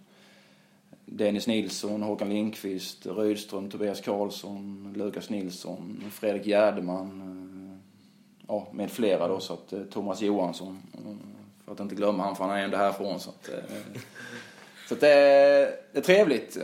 [1.06, 9.28] Dennis Nilsson, Håkan Lindqvist, Rydström, Tobias Karlsson, Lukas Nilsson, Fredrik Gärdeman eh, ja, med flera
[9.28, 11.16] då så att eh, Thomas Johansson eh,
[11.64, 13.50] för att inte glömma han för han är ändå härifrån så att,
[14.88, 16.56] så att det, är, det är trevligt.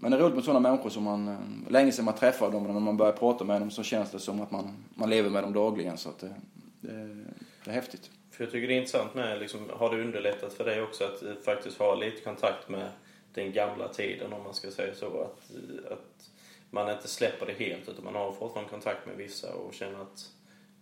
[0.00, 1.36] Men det är roligt med sådana människor som man,
[1.70, 4.40] länge sedan man träffar dem, när man börjar prata med dem så känns det som
[4.40, 5.96] att man, man lever med dem dagligen.
[5.96, 6.34] Så att det,
[6.80, 7.16] det,
[7.64, 8.10] det är häftigt.
[8.30, 11.44] För jag tycker det är intressant med, liksom, har det underlättat för dig också att
[11.44, 12.88] faktiskt ha lite kontakt med
[13.34, 15.06] den gamla tiden om man ska säga så?
[15.06, 15.50] Att,
[15.92, 16.30] att
[16.70, 20.30] man inte släpper det helt utan man har fortfarande kontakt med vissa och känner att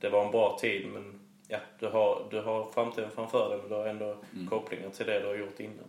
[0.00, 3.68] det var en bra tid men ja, du har, du har framtiden framför dig men
[3.68, 4.48] du har ändå mm.
[4.48, 5.84] kopplingar till det du har gjort innan.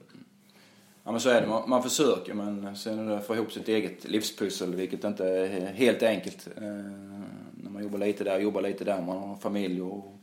[1.04, 3.52] Ja men så är det, man, man försöker men sen är det att få ihop
[3.52, 6.48] sitt eget livspussel vilket inte är helt enkelt.
[6.58, 6.63] Eh,
[7.54, 10.15] när man jobbar lite där, jobbar lite där, man har familj och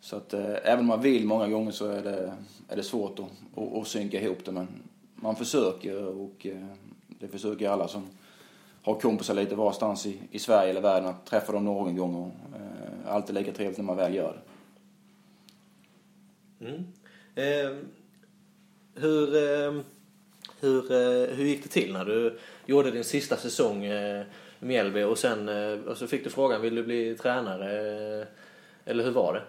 [0.00, 2.32] så att eh, även om man vill många gånger så är det,
[2.68, 4.68] är det svårt att, att, att synka ihop det men
[5.16, 6.66] man försöker och eh,
[7.08, 8.06] det försöker alla som
[8.82, 12.56] har kompisar lite varstans i, i Sverige eller världen att träffa dem någon gång och
[12.56, 14.42] eh, alltid lika trevligt när man väl gör det.
[16.66, 16.84] Mm.
[17.34, 17.76] Eh,
[18.94, 19.82] hur, eh,
[20.60, 24.24] hur, eh, hur gick det till när du gjorde din sista säsong eh,
[24.60, 28.26] i Mjällby och sen eh, och så fick du frågan vill du bli tränare
[28.84, 29.42] eller hur var det?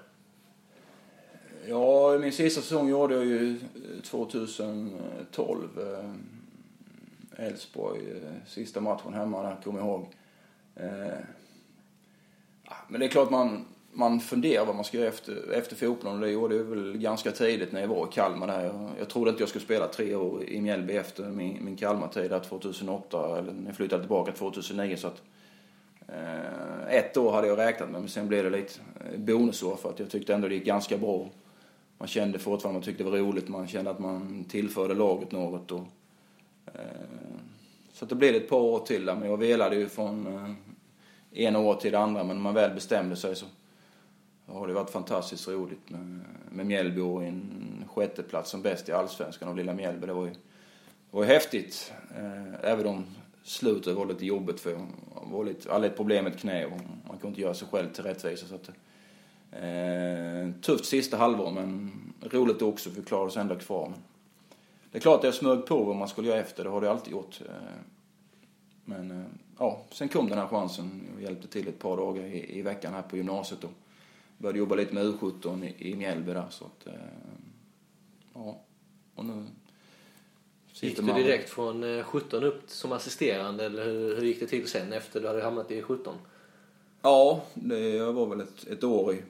[1.70, 5.80] Ja, min sista säsong gjorde jag ju eh, 2012.
[5.80, 10.06] Eh, Elfsborg, eh, sista matchen hemma där, kommer jag ihåg.
[12.88, 16.22] Men det är klart man, man funderar vad man ska göra efter, efter fotbollen och
[16.22, 18.64] det gjorde jag väl ganska tidigt när jag var i Kalmar där.
[18.64, 22.32] Jag, jag trodde inte jag skulle spela tre år i Mjällby efter min, min Kalmar-tid
[22.32, 25.22] där 2008, eller när jag flyttade tillbaka 2009 så att
[26.90, 28.74] ett år hade jag räknat med men sen blev det lite
[29.18, 31.30] bonusår för att jag tyckte ändå det gick ganska bra.
[31.98, 35.72] Man kände fortfarande, man tyckte det var roligt, man kände att man tillförde laget något
[35.72, 35.84] och
[36.66, 36.82] eh,
[37.94, 40.54] så att det blev ett par år till där, men jag velade ju från eh,
[41.44, 43.46] ena år till det andra men när man väl bestämde sig så
[44.46, 49.50] har det varit fantastiskt roligt med, med Mjällby och en sjätteplats som bäst i Allsvenskan
[49.50, 50.08] och lilla Mjällby.
[50.08, 50.38] Det var ju, det
[51.12, 51.94] var ju häftigt.
[52.18, 53.06] Eh, även om
[53.44, 54.88] slutet var lite jobbigt för jag
[55.32, 57.94] var lite, hade ett problem med ett knä och man kunde inte göra sig själv
[57.94, 58.48] till rättvisa.
[58.48, 58.76] Så att, eh,
[59.64, 61.92] eh, tufft sista halvår men
[62.22, 63.90] roligt också för vi klarade oss ändå kvar.
[63.90, 64.00] Men
[64.92, 66.92] det är klart att jag smög på vad man skulle göra efter, det har det
[66.92, 67.42] alltid gjort.
[67.46, 67.80] Eh,
[68.86, 69.26] men eh,
[69.60, 71.02] ja, sen kom den här chansen.
[71.14, 73.64] Jag hjälpte till ett par dagar i, i veckan här på gymnasiet.
[73.64, 73.72] Och,
[74.38, 76.94] började jobba lite med U17 i, i Mjällby där så att, eh,
[78.34, 78.60] ja.
[79.16, 79.46] Och nu
[80.82, 84.68] Gick du direkt från 17 eh, upp som assisterande eller hur, hur gick det till
[84.68, 86.16] sen efter du hade hamnat i 17?
[87.02, 89.24] Ja, det, jag var väl ett, ett år i,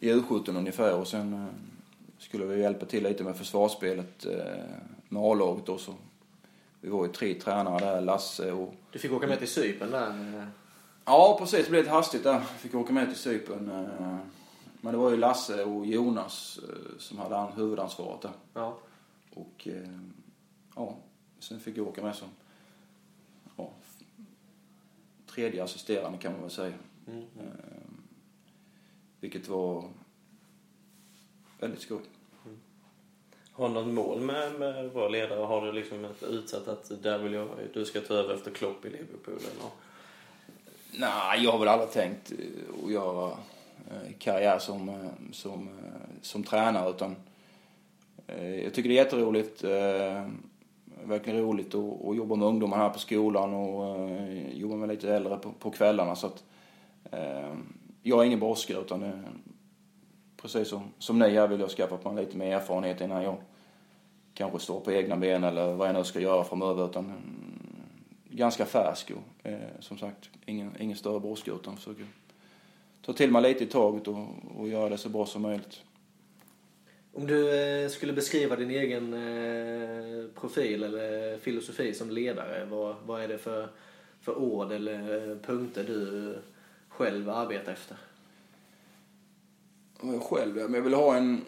[0.00, 1.46] i U17 ungefär och sen eh,
[2.18, 4.64] skulle vi hjälpa till lite med försvarsspelet eh,
[5.08, 5.94] med A-laget då så
[6.80, 8.74] vi var ju tre tränare där, Lasse och...
[8.92, 10.46] Du fick åka med till Cypern där?
[11.04, 11.64] Ja, precis.
[11.64, 12.40] Det blev lite hastigt där.
[12.40, 13.70] Fick åka med till Cypern.
[13.70, 14.16] Eh,
[14.80, 18.32] men det var ju Lasse och Jonas eh, som hade huvudansvaret där.
[18.54, 18.78] Ja.
[19.34, 19.88] Och eh,
[20.76, 20.96] ja,
[21.38, 22.28] sen fick jag åka med som
[23.56, 23.70] ja,
[25.26, 26.74] tredje assisterande kan man väl säga.
[27.06, 27.24] Mm.
[29.20, 29.84] Vilket var
[31.60, 32.00] väldigt skoj.
[32.44, 32.58] Mm.
[33.52, 35.40] Har du något mål med, med vara ledare?
[35.40, 38.84] Har du liksom ett utsatt att där vill jag, du ska ta över efter Klopp
[38.84, 39.34] i Liverpool?
[39.34, 39.70] Eller?
[40.92, 43.30] Nej, jag har väl aldrig tänkt eh, att göra
[43.90, 45.68] eh, karriär som, eh, som,
[46.22, 47.16] som tränare utan
[48.64, 49.64] jag tycker det är jätteroligt.
[51.04, 53.98] Verkligen roligt att, att jobba med ungdomar här på skolan och
[54.52, 56.16] jobba med lite äldre på, på kvällarna.
[56.16, 56.44] Så att,
[58.02, 59.12] jag är ingen brådska utan eh,
[60.42, 63.36] precis som, som ni här vill jag skaffa mig lite mer erfarenhet innan jag
[64.34, 66.90] kanske står på egna ben eller vad jag nu ska göra framöver.
[66.90, 67.14] Utan eh,
[68.36, 72.06] ganska färsk och eh, som sagt ingen, ingen större brådska utan försöker
[73.02, 75.82] ta till mig lite i taget och, och göra det så bra som möjligt.
[77.12, 83.22] Om du eh, skulle beskriva din egen eh, profil eller filosofi som ledare, vad, vad
[83.22, 83.68] är det för,
[84.20, 86.34] för ord eller eh, punkter du
[86.98, 87.96] själv arbeta efter?
[90.20, 90.64] Själv, ja.
[90.64, 91.44] Men jag vill ha en,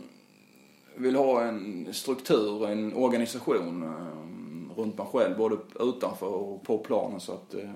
[0.96, 7.20] vill ha en struktur, en organisation eh, runt mig själv, både utanför och på planen
[7.20, 7.70] så att eh,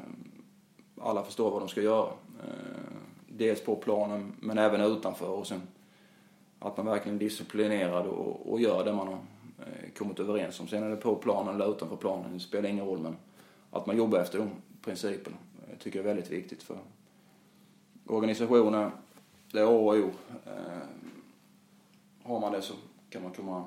[1.01, 2.09] alla förstår vad de ska göra.
[2.45, 2.95] Eh,
[3.29, 5.63] dels på planen men även utanför och sen
[6.59, 9.19] att man verkligen är disciplinerad och, och gör det man har
[9.59, 10.69] eh, kommit överens om.
[10.69, 13.17] Sen är det på planen eller utanför planen, det spelar ingen roll men
[13.71, 14.51] att man jobbar efter de
[14.83, 15.37] principerna
[15.69, 16.77] eh, tycker jag är väldigt viktigt för
[18.07, 18.91] organisationen,
[19.53, 20.11] det är A och O.
[20.47, 20.89] Eh,
[22.23, 22.75] har man det så
[23.11, 23.65] kan man komma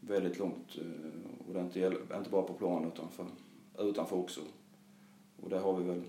[0.00, 0.78] väldigt långt.
[0.78, 3.26] Eh, och det är inte, inte bara på planen utan för,
[3.78, 4.40] utanför också.
[5.42, 6.02] Och där har vi väl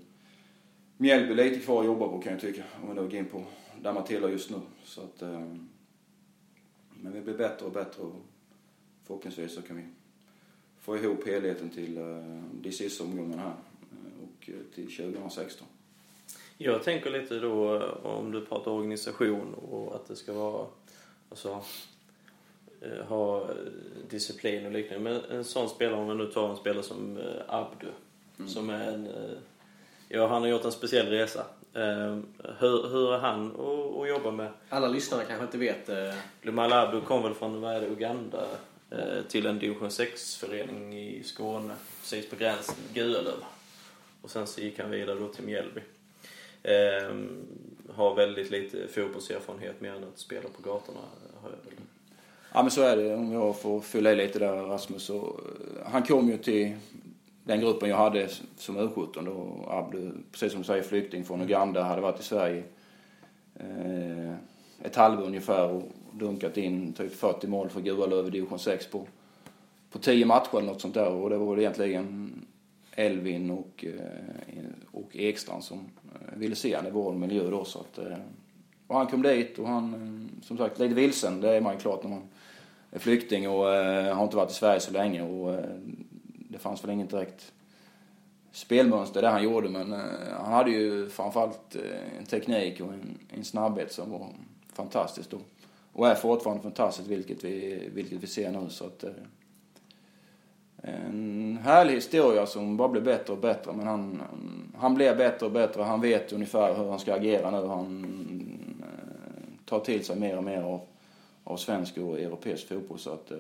[0.98, 2.64] Mjällby lite kvar att jobba på kan jag tycka.
[2.82, 3.44] Om vi nu går in på
[3.82, 4.60] där man tillhör just nu.
[4.84, 5.46] Så att, eh,
[7.02, 8.16] men vi blir bättre och bättre och
[9.04, 9.84] förhoppningsvis så kan vi
[10.80, 11.96] få ihop helheten till
[12.52, 13.56] de sista omgångarna här
[14.24, 15.68] och till 2016.
[16.60, 20.66] Jag tänker lite då eh, om du pratar organisation och att det ska vara,
[21.30, 21.62] alltså,
[22.82, 23.56] eh, ha eh,
[24.10, 25.04] disciplin och liknande.
[25.04, 27.88] Men en sån spelare, om vi nu tar en spelare som Abdu,
[28.48, 29.10] som är en,
[30.10, 31.46] ja han har gjort en speciell resa.
[31.74, 32.18] Eh,
[32.60, 34.52] Hur, hur är han att, jobba med?
[34.70, 35.90] Alla lyssnare kanske inte vet.
[36.42, 38.48] Lumal Abdu kom väl från, vad är det, Uganda
[39.28, 43.44] till en division 6-förening i Skåne, precis på gränsen, Gualöv.
[44.22, 45.82] Och sen så gick han vidare då till Mjällby.
[46.68, 47.46] Ehm,
[47.94, 51.00] har väldigt lite fotbollserfarenhet mer än att spela på gatorna.
[51.42, 51.80] Har jag väl.
[52.54, 55.04] Ja men så är det om jag får fylla i lite där Rasmus.
[55.04, 56.76] Så, eh, han kom ju till
[57.44, 59.70] den gruppen jag hade som U17 då.
[59.70, 62.64] Abdu, precis som du säger, flykting från Uganda, hade varit i Sverige
[63.56, 64.34] eh,
[64.82, 69.08] ett halvår ungefär och dunkat in typ 40 mål för Gualöv i division 6 på,
[69.92, 71.10] på 10 matcher eller något sånt där.
[71.10, 72.32] Och det var väl egentligen
[72.92, 75.86] Elvin och, eh, och Ekstrand som
[76.36, 77.66] ville se han i vår miljö då.
[77.66, 78.18] Så att, eh,
[78.88, 81.42] och han kom dit och han, eh, som sagt, lite vilsen.
[81.42, 82.24] Det är man ju klart när man
[82.92, 85.22] är flykting och eh, har inte varit i Sverige så länge.
[85.22, 85.64] Och,
[86.50, 87.52] det fanns väl inget direkt
[88.52, 89.92] spelmönster det han gjorde men
[90.32, 91.76] han hade ju framförallt
[92.20, 94.28] en teknik och en, en snabbhet som var
[94.74, 95.38] fantastisk då.
[95.98, 99.10] Och är fortfarande fantastiskt vilket vi, vilket vi ser nu så att eh,
[100.84, 104.22] en härlig historia som bara blir bättre och bättre men han,
[104.78, 105.84] han blir bättre och bättre.
[105.84, 107.68] Han vet ungefär hur han ska agera nu.
[107.68, 108.04] Han
[108.82, 110.82] eh, tar till sig mer och mer av,
[111.44, 113.38] av svensk och europeisk fotboll så att eh,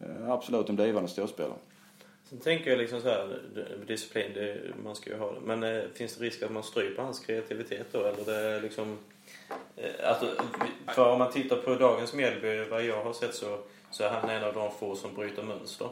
[0.00, 1.58] eh absolut en blivande storspelare.
[2.28, 3.38] Sen tänker jag liksom så här,
[3.86, 5.40] disciplin, det, man ska ju ha det.
[5.40, 7.98] Men eh, finns det risk att man stryper hans kreativitet då?
[7.98, 8.98] Eller det är liksom...
[9.76, 10.26] Eh, alltså,
[10.86, 13.58] för om man tittar på dagens Mjällby, vad jag har sett så,
[13.90, 15.88] så är han en av de få som bryter mönster.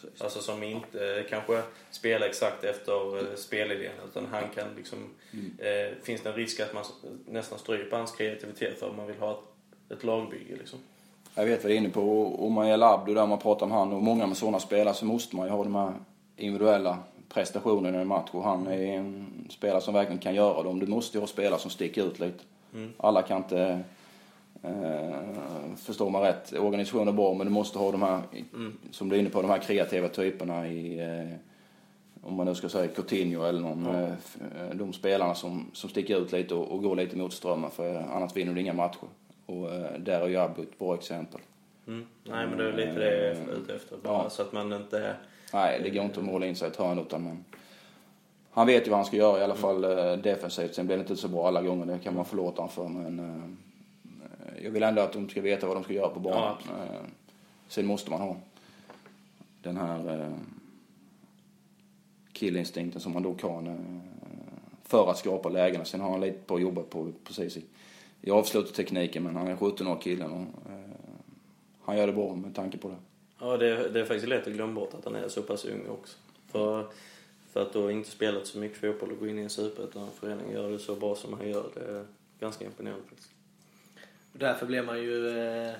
[0.00, 0.22] Precis.
[0.22, 4.98] Alltså som inte eh, kanske spelar exakt efter eh, spelidén utan han kan liksom...
[5.58, 6.84] Eh, finns det en risk att man
[7.26, 10.78] nästan stryper hans kreativitet för att man vill ha ett, ett lagbygge liksom?
[11.34, 12.22] Jag vet vad du är inne på.
[12.22, 15.04] Och man gäller Abdo där man pratar om han och många med sådana spelare så
[15.04, 15.92] måste man ju ha de här
[16.36, 18.28] individuella prestationerna i en match.
[18.32, 20.78] Och han är en spelare som verkligen kan göra dem.
[20.78, 22.44] Du måste ju ha spelare som sticker ut lite.
[22.96, 23.80] Alla kan inte,
[24.62, 28.20] eh, förstår man rätt, organisationen är bra men du måste ha de här,
[28.90, 31.36] som du är inne på, de här kreativa typerna i eh,
[32.22, 33.86] om man nu ska säga Coutinho eller någon,
[34.18, 37.70] f- eh, de spelarna som, som sticker ut lite och, och går lite mot strömmen
[37.70, 39.08] för annars vinner du inga matcher.
[39.46, 41.40] Och eh, där är ju Abbo ett bra exempel.
[41.86, 42.06] Mm.
[42.24, 43.96] Nej men det är lite det jag är ute efter.
[43.96, 44.30] Bara Ja.
[44.30, 45.14] så att man inte...
[45.52, 47.44] Nej, det går inte att måla in sig i ett hörn utan men
[48.50, 50.74] han vet ju vad han ska göra i alla fall eh, defensivt.
[50.74, 53.56] Sen blir det inte så bra alla gånger, det kan man förlåta honom för men
[54.62, 56.56] jag vill ändå att de ska veta vad de ska göra på banan.
[56.66, 57.00] Ja, eh,
[57.68, 58.36] sen måste man ha
[59.62, 60.32] den här eh,
[62.32, 63.74] killinstinkten som man då kan eh,
[64.84, 65.84] för att skapa lägena.
[65.84, 67.64] Sen har han lite på att jobba på precis i,
[68.22, 70.46] i avslutstekniken men han är 17 år killen och
[71.82, 72.96] han gör det bra med tanke på det.
[73.40, 75.64] Ja, det är, det är faktiskt lätt att glömma bort att han är så pass
[75.64, 76.16] ung också.
[76.46, 76.86] För,
[77.52, 80.52] för att då inte spelat så mycket fotboll och gå in i en superettan-förening och
[80.52, 82.04] göra det så bra som han gör, det är
[82.40, 83.30] ganska imponerande faktiskt.
[84.32, 85.74] Och därför blir man ju eh,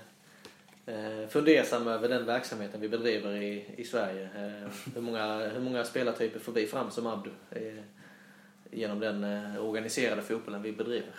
[0.86, 4.22] eh, fundersam över den verksamheten vi bedriver i, i Sverige.
[4.36, 7.30] Eh, hur, många, hur många spelartyper får vi fram som Abdu
[8.70, 9.24] genom den
[9.58, 11.14] organiserade fotbollen vi bedriver?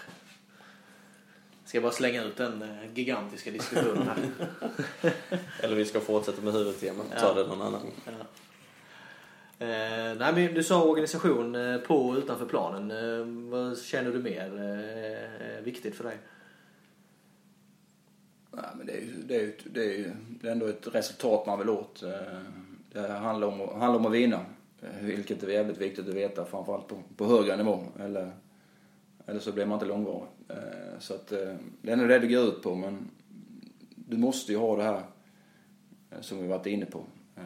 [1.65, 2.63] Ska jag bara slänga ut den
[2.93, 4.17] gigantiska diskussionen här.
[5.63, 7.33] Eller vi ska fortsätta med huvudtemat och ta Ja.
[7.33, 7.81] det någon annan.
[8.05, 8.11] Ja.
[9.59, 12.91] Eh, nej, men du sa organisation på och utanför planen.
[12.91, 16.17] Eh, vad känner du mer eh, viktigt för dig?
[18.51, 20.87] Nej, men det är ju det är, ju- det är, ju- det är ändå ett
[20.95, 22.03] resultat man vill åt.
[22.03, 22.11] Eh,
[22.93, 24.45] det handlar om, handlar om att vinna.
[24.81, 27.83] Eh, vilket är jävligt viktigt att veta, framförallt på, på högre nivå.
[27.99, 28.31] Eller,
[29.25, 30.29] eller så blir man inte långvarig.
[30.49, 31.27] Eh, så att
[31.81, 32.75] det är nog det det går ut på.
[32.75, 33.09] Men
[33.95, 35.01] du måste ju ha det här
[36.21, 37.03] som vi varit inne på.
[37.37, 37.43] Eh,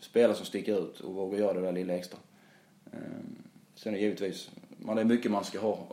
[0.00, 2.18] Spela som sticker ut och våga göra det där lilla extra.
[3.74, 5.86] Sen är det givetvis, man är mycket man ska ha.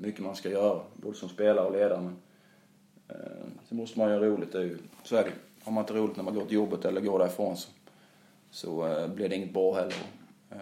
[0.00, 2.00] Mycket man ska göra, både som spelare och ledare.
[2.02, 2.16] Men
[3.08, 3.16] Eh,
[3.68, 5.32] sen måste man ju ha roligt, det är ju, så är det.
[5.64, 7.68] Har man inte roligt när man går till jobbet eller går därifrån så,
[8.50, 9.94] så eh, blir det inget bra heller.
[10.50, 10.58] Eh,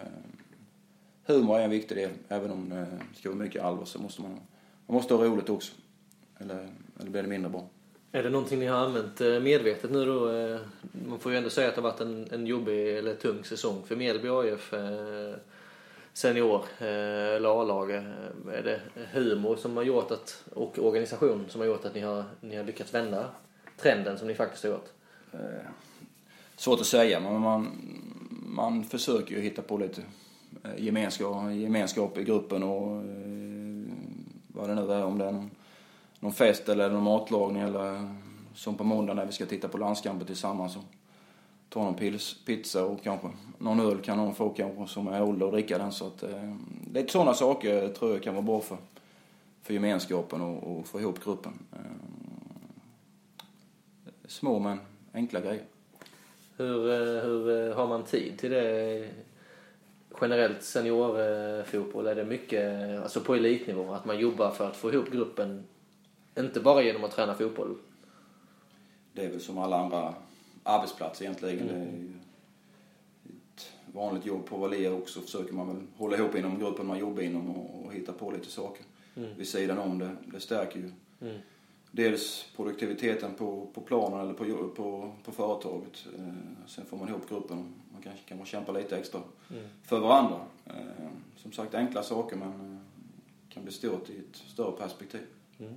[1.25, 4.21] humor är en viktig del, även om det eh, ska vara mycket allvar så måste
[4.21, 4.31] man,
[4.85, 5.73] man måste ha roligt också.
[6.37, 6.69] Eller
[6.99, 7.69] eller blir det mindre bra.
[8.11, 10.29] Är det någonting ni har använt eh, medvetet nu då?
[11.09, 13.83] Man får ju ändå säga att det har varit en, en jobbig eller tung säsong
[13.87, 14.73] för Mjällby AIF.
[16.15, 17.91] Senior eh, eller A-lag.
[17.91, 18.03] Eh,
[18.53, 18.79] är det
[19.11, 22.63] humor som har gjort att, och organisation som har gjort att ni har, ni har
[22.63, 23.29] lyckats vända
[23.77, 24.89] trenden som ni faktiskt har gjort?
[25.33, 25.39] Eh,
[26.55, 27.71] svårt att säga, men man,
[28.45, 30.01] man försöker ju hitta på lite
[30.77, 33.03] gemenskap, gemenskap i gruppen och
[34.47, 35.51] vad det nu är, om det är någon,
[36.19, 38.15] någon fest eller någon matlagning eller
[38.53, 40.83] som på måndag när vi ska titta på landskamper tillsammans och
[41.69, 45.45] ta någon pils, pizza och kanske någon öl kan någon få kanske som är ålder
[45.45, 45.91] och dricka den.
[45.91, 46.55] Så att, eh,
[46.93, 48.77] lite sådana saker tror jag kan vara bra för,
[49.61, 51.53] för gemenskapen och, och få ihop gruppen.
[51.73, 51.79] Eh,
[54.27, 54.79] små men
[55.13, 55.63] enkla grejer.
[56.57, 59.09] Hur, eh, hur eh, har man tid till det
[60.21, 62.07] generellt seniorfotboll?
[62.07, 65.63] Är det mycket, alltså på elitnivå, att man jobbar för att få ihop gruppen?
[66.37, 67.75] Inte bara genom att träna fotboll?
[69.13, 70.13] Det är väl som alla andra
[70.65, 71.67] arbetsplatser egentligen.
[71.67, 72.13] Ju
[73.55, 77.21] ett vanligt jobb på Valia också försöker man väl hålla ihop inom gruppen man jobbar
[77.21, 78.85] inom och, och hitta på lite saker
[79.37, 80.15] vid sidan om det.
[80.25, 80.91] Det stärker ju
[81.21, 81.37] Mm.
[81.91, 86.05] dels produktiviteten på, på planen eller på, på, på företaget.
[86.17, 89.21] Eh, sen får man ihop gruppen man kanske kan kämpa lite extra
[89.83, 90.39] för varandra.
[90.65, 90.73] Eh,
[91.37, 92.79] som sagt enkla saker men eh,
[93.53, 95.25] kan bli stort i ett större perspektiv.
[95.57, 95.67] Säg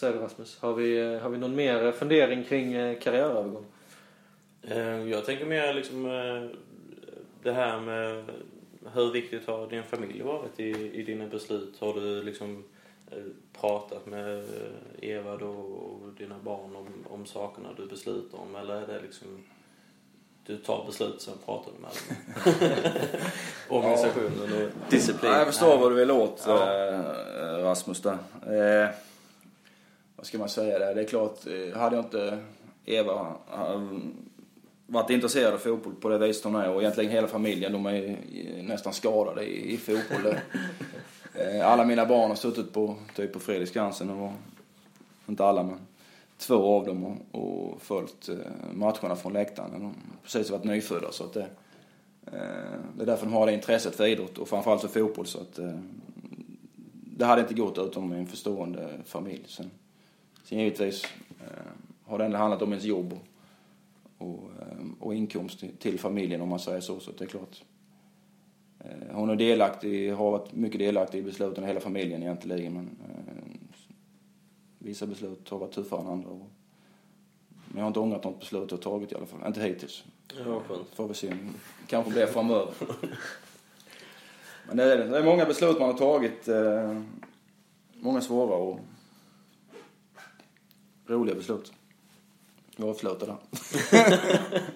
[0.00, 3.64] det Rasmus, har vi, eh, har vi någon mer fundering kring eh, karriärövergång?
[4.62, 6.02] Eh, Jag tänker mer liksom
[7.42, 8.24] det här med
[8.94, 11.74] hur viktigt har din familj varit i, i dina beslut?
[11.80, 12.64] Har du liksom
[13.60, 14.44] pratat med
[15.00, 19.44] Eva då och dina barn om, om sakerna du beslutar om eller är det liksom
[20.46, 21.90] du tar beslut sen pratar du med?
[23.68, 25.32] Organisationen och disciplin?
[25.32, 26.54] Ja, jag förstår vad du vill åt, Ja.
[27.58, 28.02] Rasmus.
[28.02, 28.18] Där.
[30.22, 30.94] Eh, vad ska man säga där?
[30.94, 32.38] Det är klart, eh, hade jag inte
[32.84, 33.82] Eva eh,
[34.86, 37.92] varit intresserad av fotboll på det viset hon är och egentligen hela familjen, de är
[37.92, 38.16] ju
[38.62, 40.34] nästan skadade i, i fotboll.
[41.34, 44.32] Eh, Alla mina barn har suttit på, typ på Fredrikskansen och
[45.26, 45.78] inte alla men
[46.38, 48.36] två av dem och, och följt eh,
[48.72, 49.70] matcherna från läktaren.
[49.72, 49.92] De har
[50.22, 51.46] precis varit nyfödda så att det,
[52.26, 55.40] eh, det är därför de har det intresset för idrott och framförallt för fotboll så
[55.40, 55.78] att eh,
[57.16, 59.44] det hade inte gått utom en förstående familj.
[59.46, 59.70] Sen,
[60.52, 61.04] sen givetvis
[61.40, 61.72] eh,
[62.04, 63.18] har det ändå handlat om ens jobb
[64.18, 64.50] och,
[64.98, 67.00] och, eh, inkomst till, familjen om man säger så.
[67.00, 67.64] Så det är klart.
[68.80, 72.72] Eh, hon är delaktig, har varit mycket delaktig i besluten, hela familjen egentligen.
[72.72, 72.90] Men
[74.78, 76.30] vissa beslut har varit tuffare än andra.
[76.30, 76.50] Och,
[77.48, 79.46] men jag har inte ångrat något beslut jag tagit i alla fall.
[79.46, 80.04] Inte hittills.
[80.46, 80.88] Ja, skönt.
[80.94, 81.34] Får vi se.
[81.86, 82.74] Kanske blir framöver.
[84.66, 85.04] Men det är, det.
[85.04, 86.48] det är många beslut man har tagit.
[86.48, 87.00] Eh,
[87.92, 88.80] många svåra och
[91.12, 91.72] roliga beslut.
[92.76, 93.36] Jag avslutar där.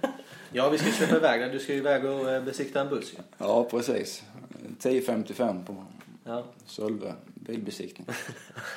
[0.52, 1.50] Ja, vi ska släppa iväg den.
[1.52, 3.16] Du ska ju iväg och eh, besikta en buss ju.
[3.38, 4.24] Ja, precis.
[4.80, 5.84] 10.55 på
[6.24, 8.06] Ja, Sölve bilbesiktning.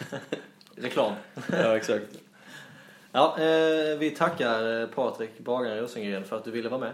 [0.75, 1.13] reklam.
[1.51, 2.05] Ja, exakt.
[3.11, 6.93] Ja, eh, vi tackar eh, Patrik Bagaren Rosengren för att du ville vara med.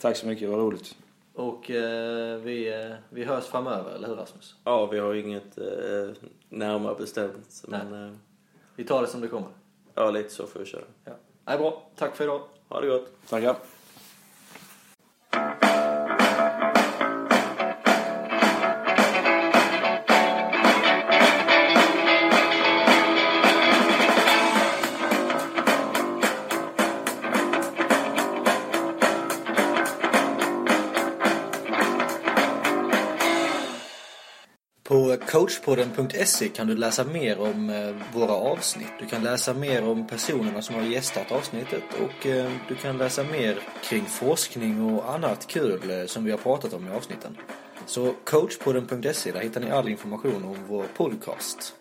[0.00, 0.96] Tack så mycket, vad roligt.
[1.34, 4.54] Och eh, vi, eh, vi hörs framöver, eller hur Rasmus?
[4.64, 6.08] Ja, vi har inget eh,
[6.48, 7.64] närmare bestämt.
[7.68, 8.12] Men eh,
[8.76, 9.48] Vi tar det som det kommer.
[9.96, 10.84] Ja, lite så får vi köra.
[11.04, 11.12] Ja.
[11.44, 11.82] Nej, bra.
[11.96, 12.40] Tack för idag.
[12.68, 13.12] Ha det gott!
[13.28, 13.56] Tackar.
[35.36, 38.92] coachpodden.se kan du läsa mer om eh, våra avsnitt.
[39.00, 43.24] Du kan läsa mer om personerna som har gästat avsnittet och eh, du kan läsa
[43.24, 47.36] mer kring forskning och annat kul eh, som vi har pratat om i avsnitten.
[47.86, 51.74] Så coachpodden.se, där hittar ni all information om vår podcast.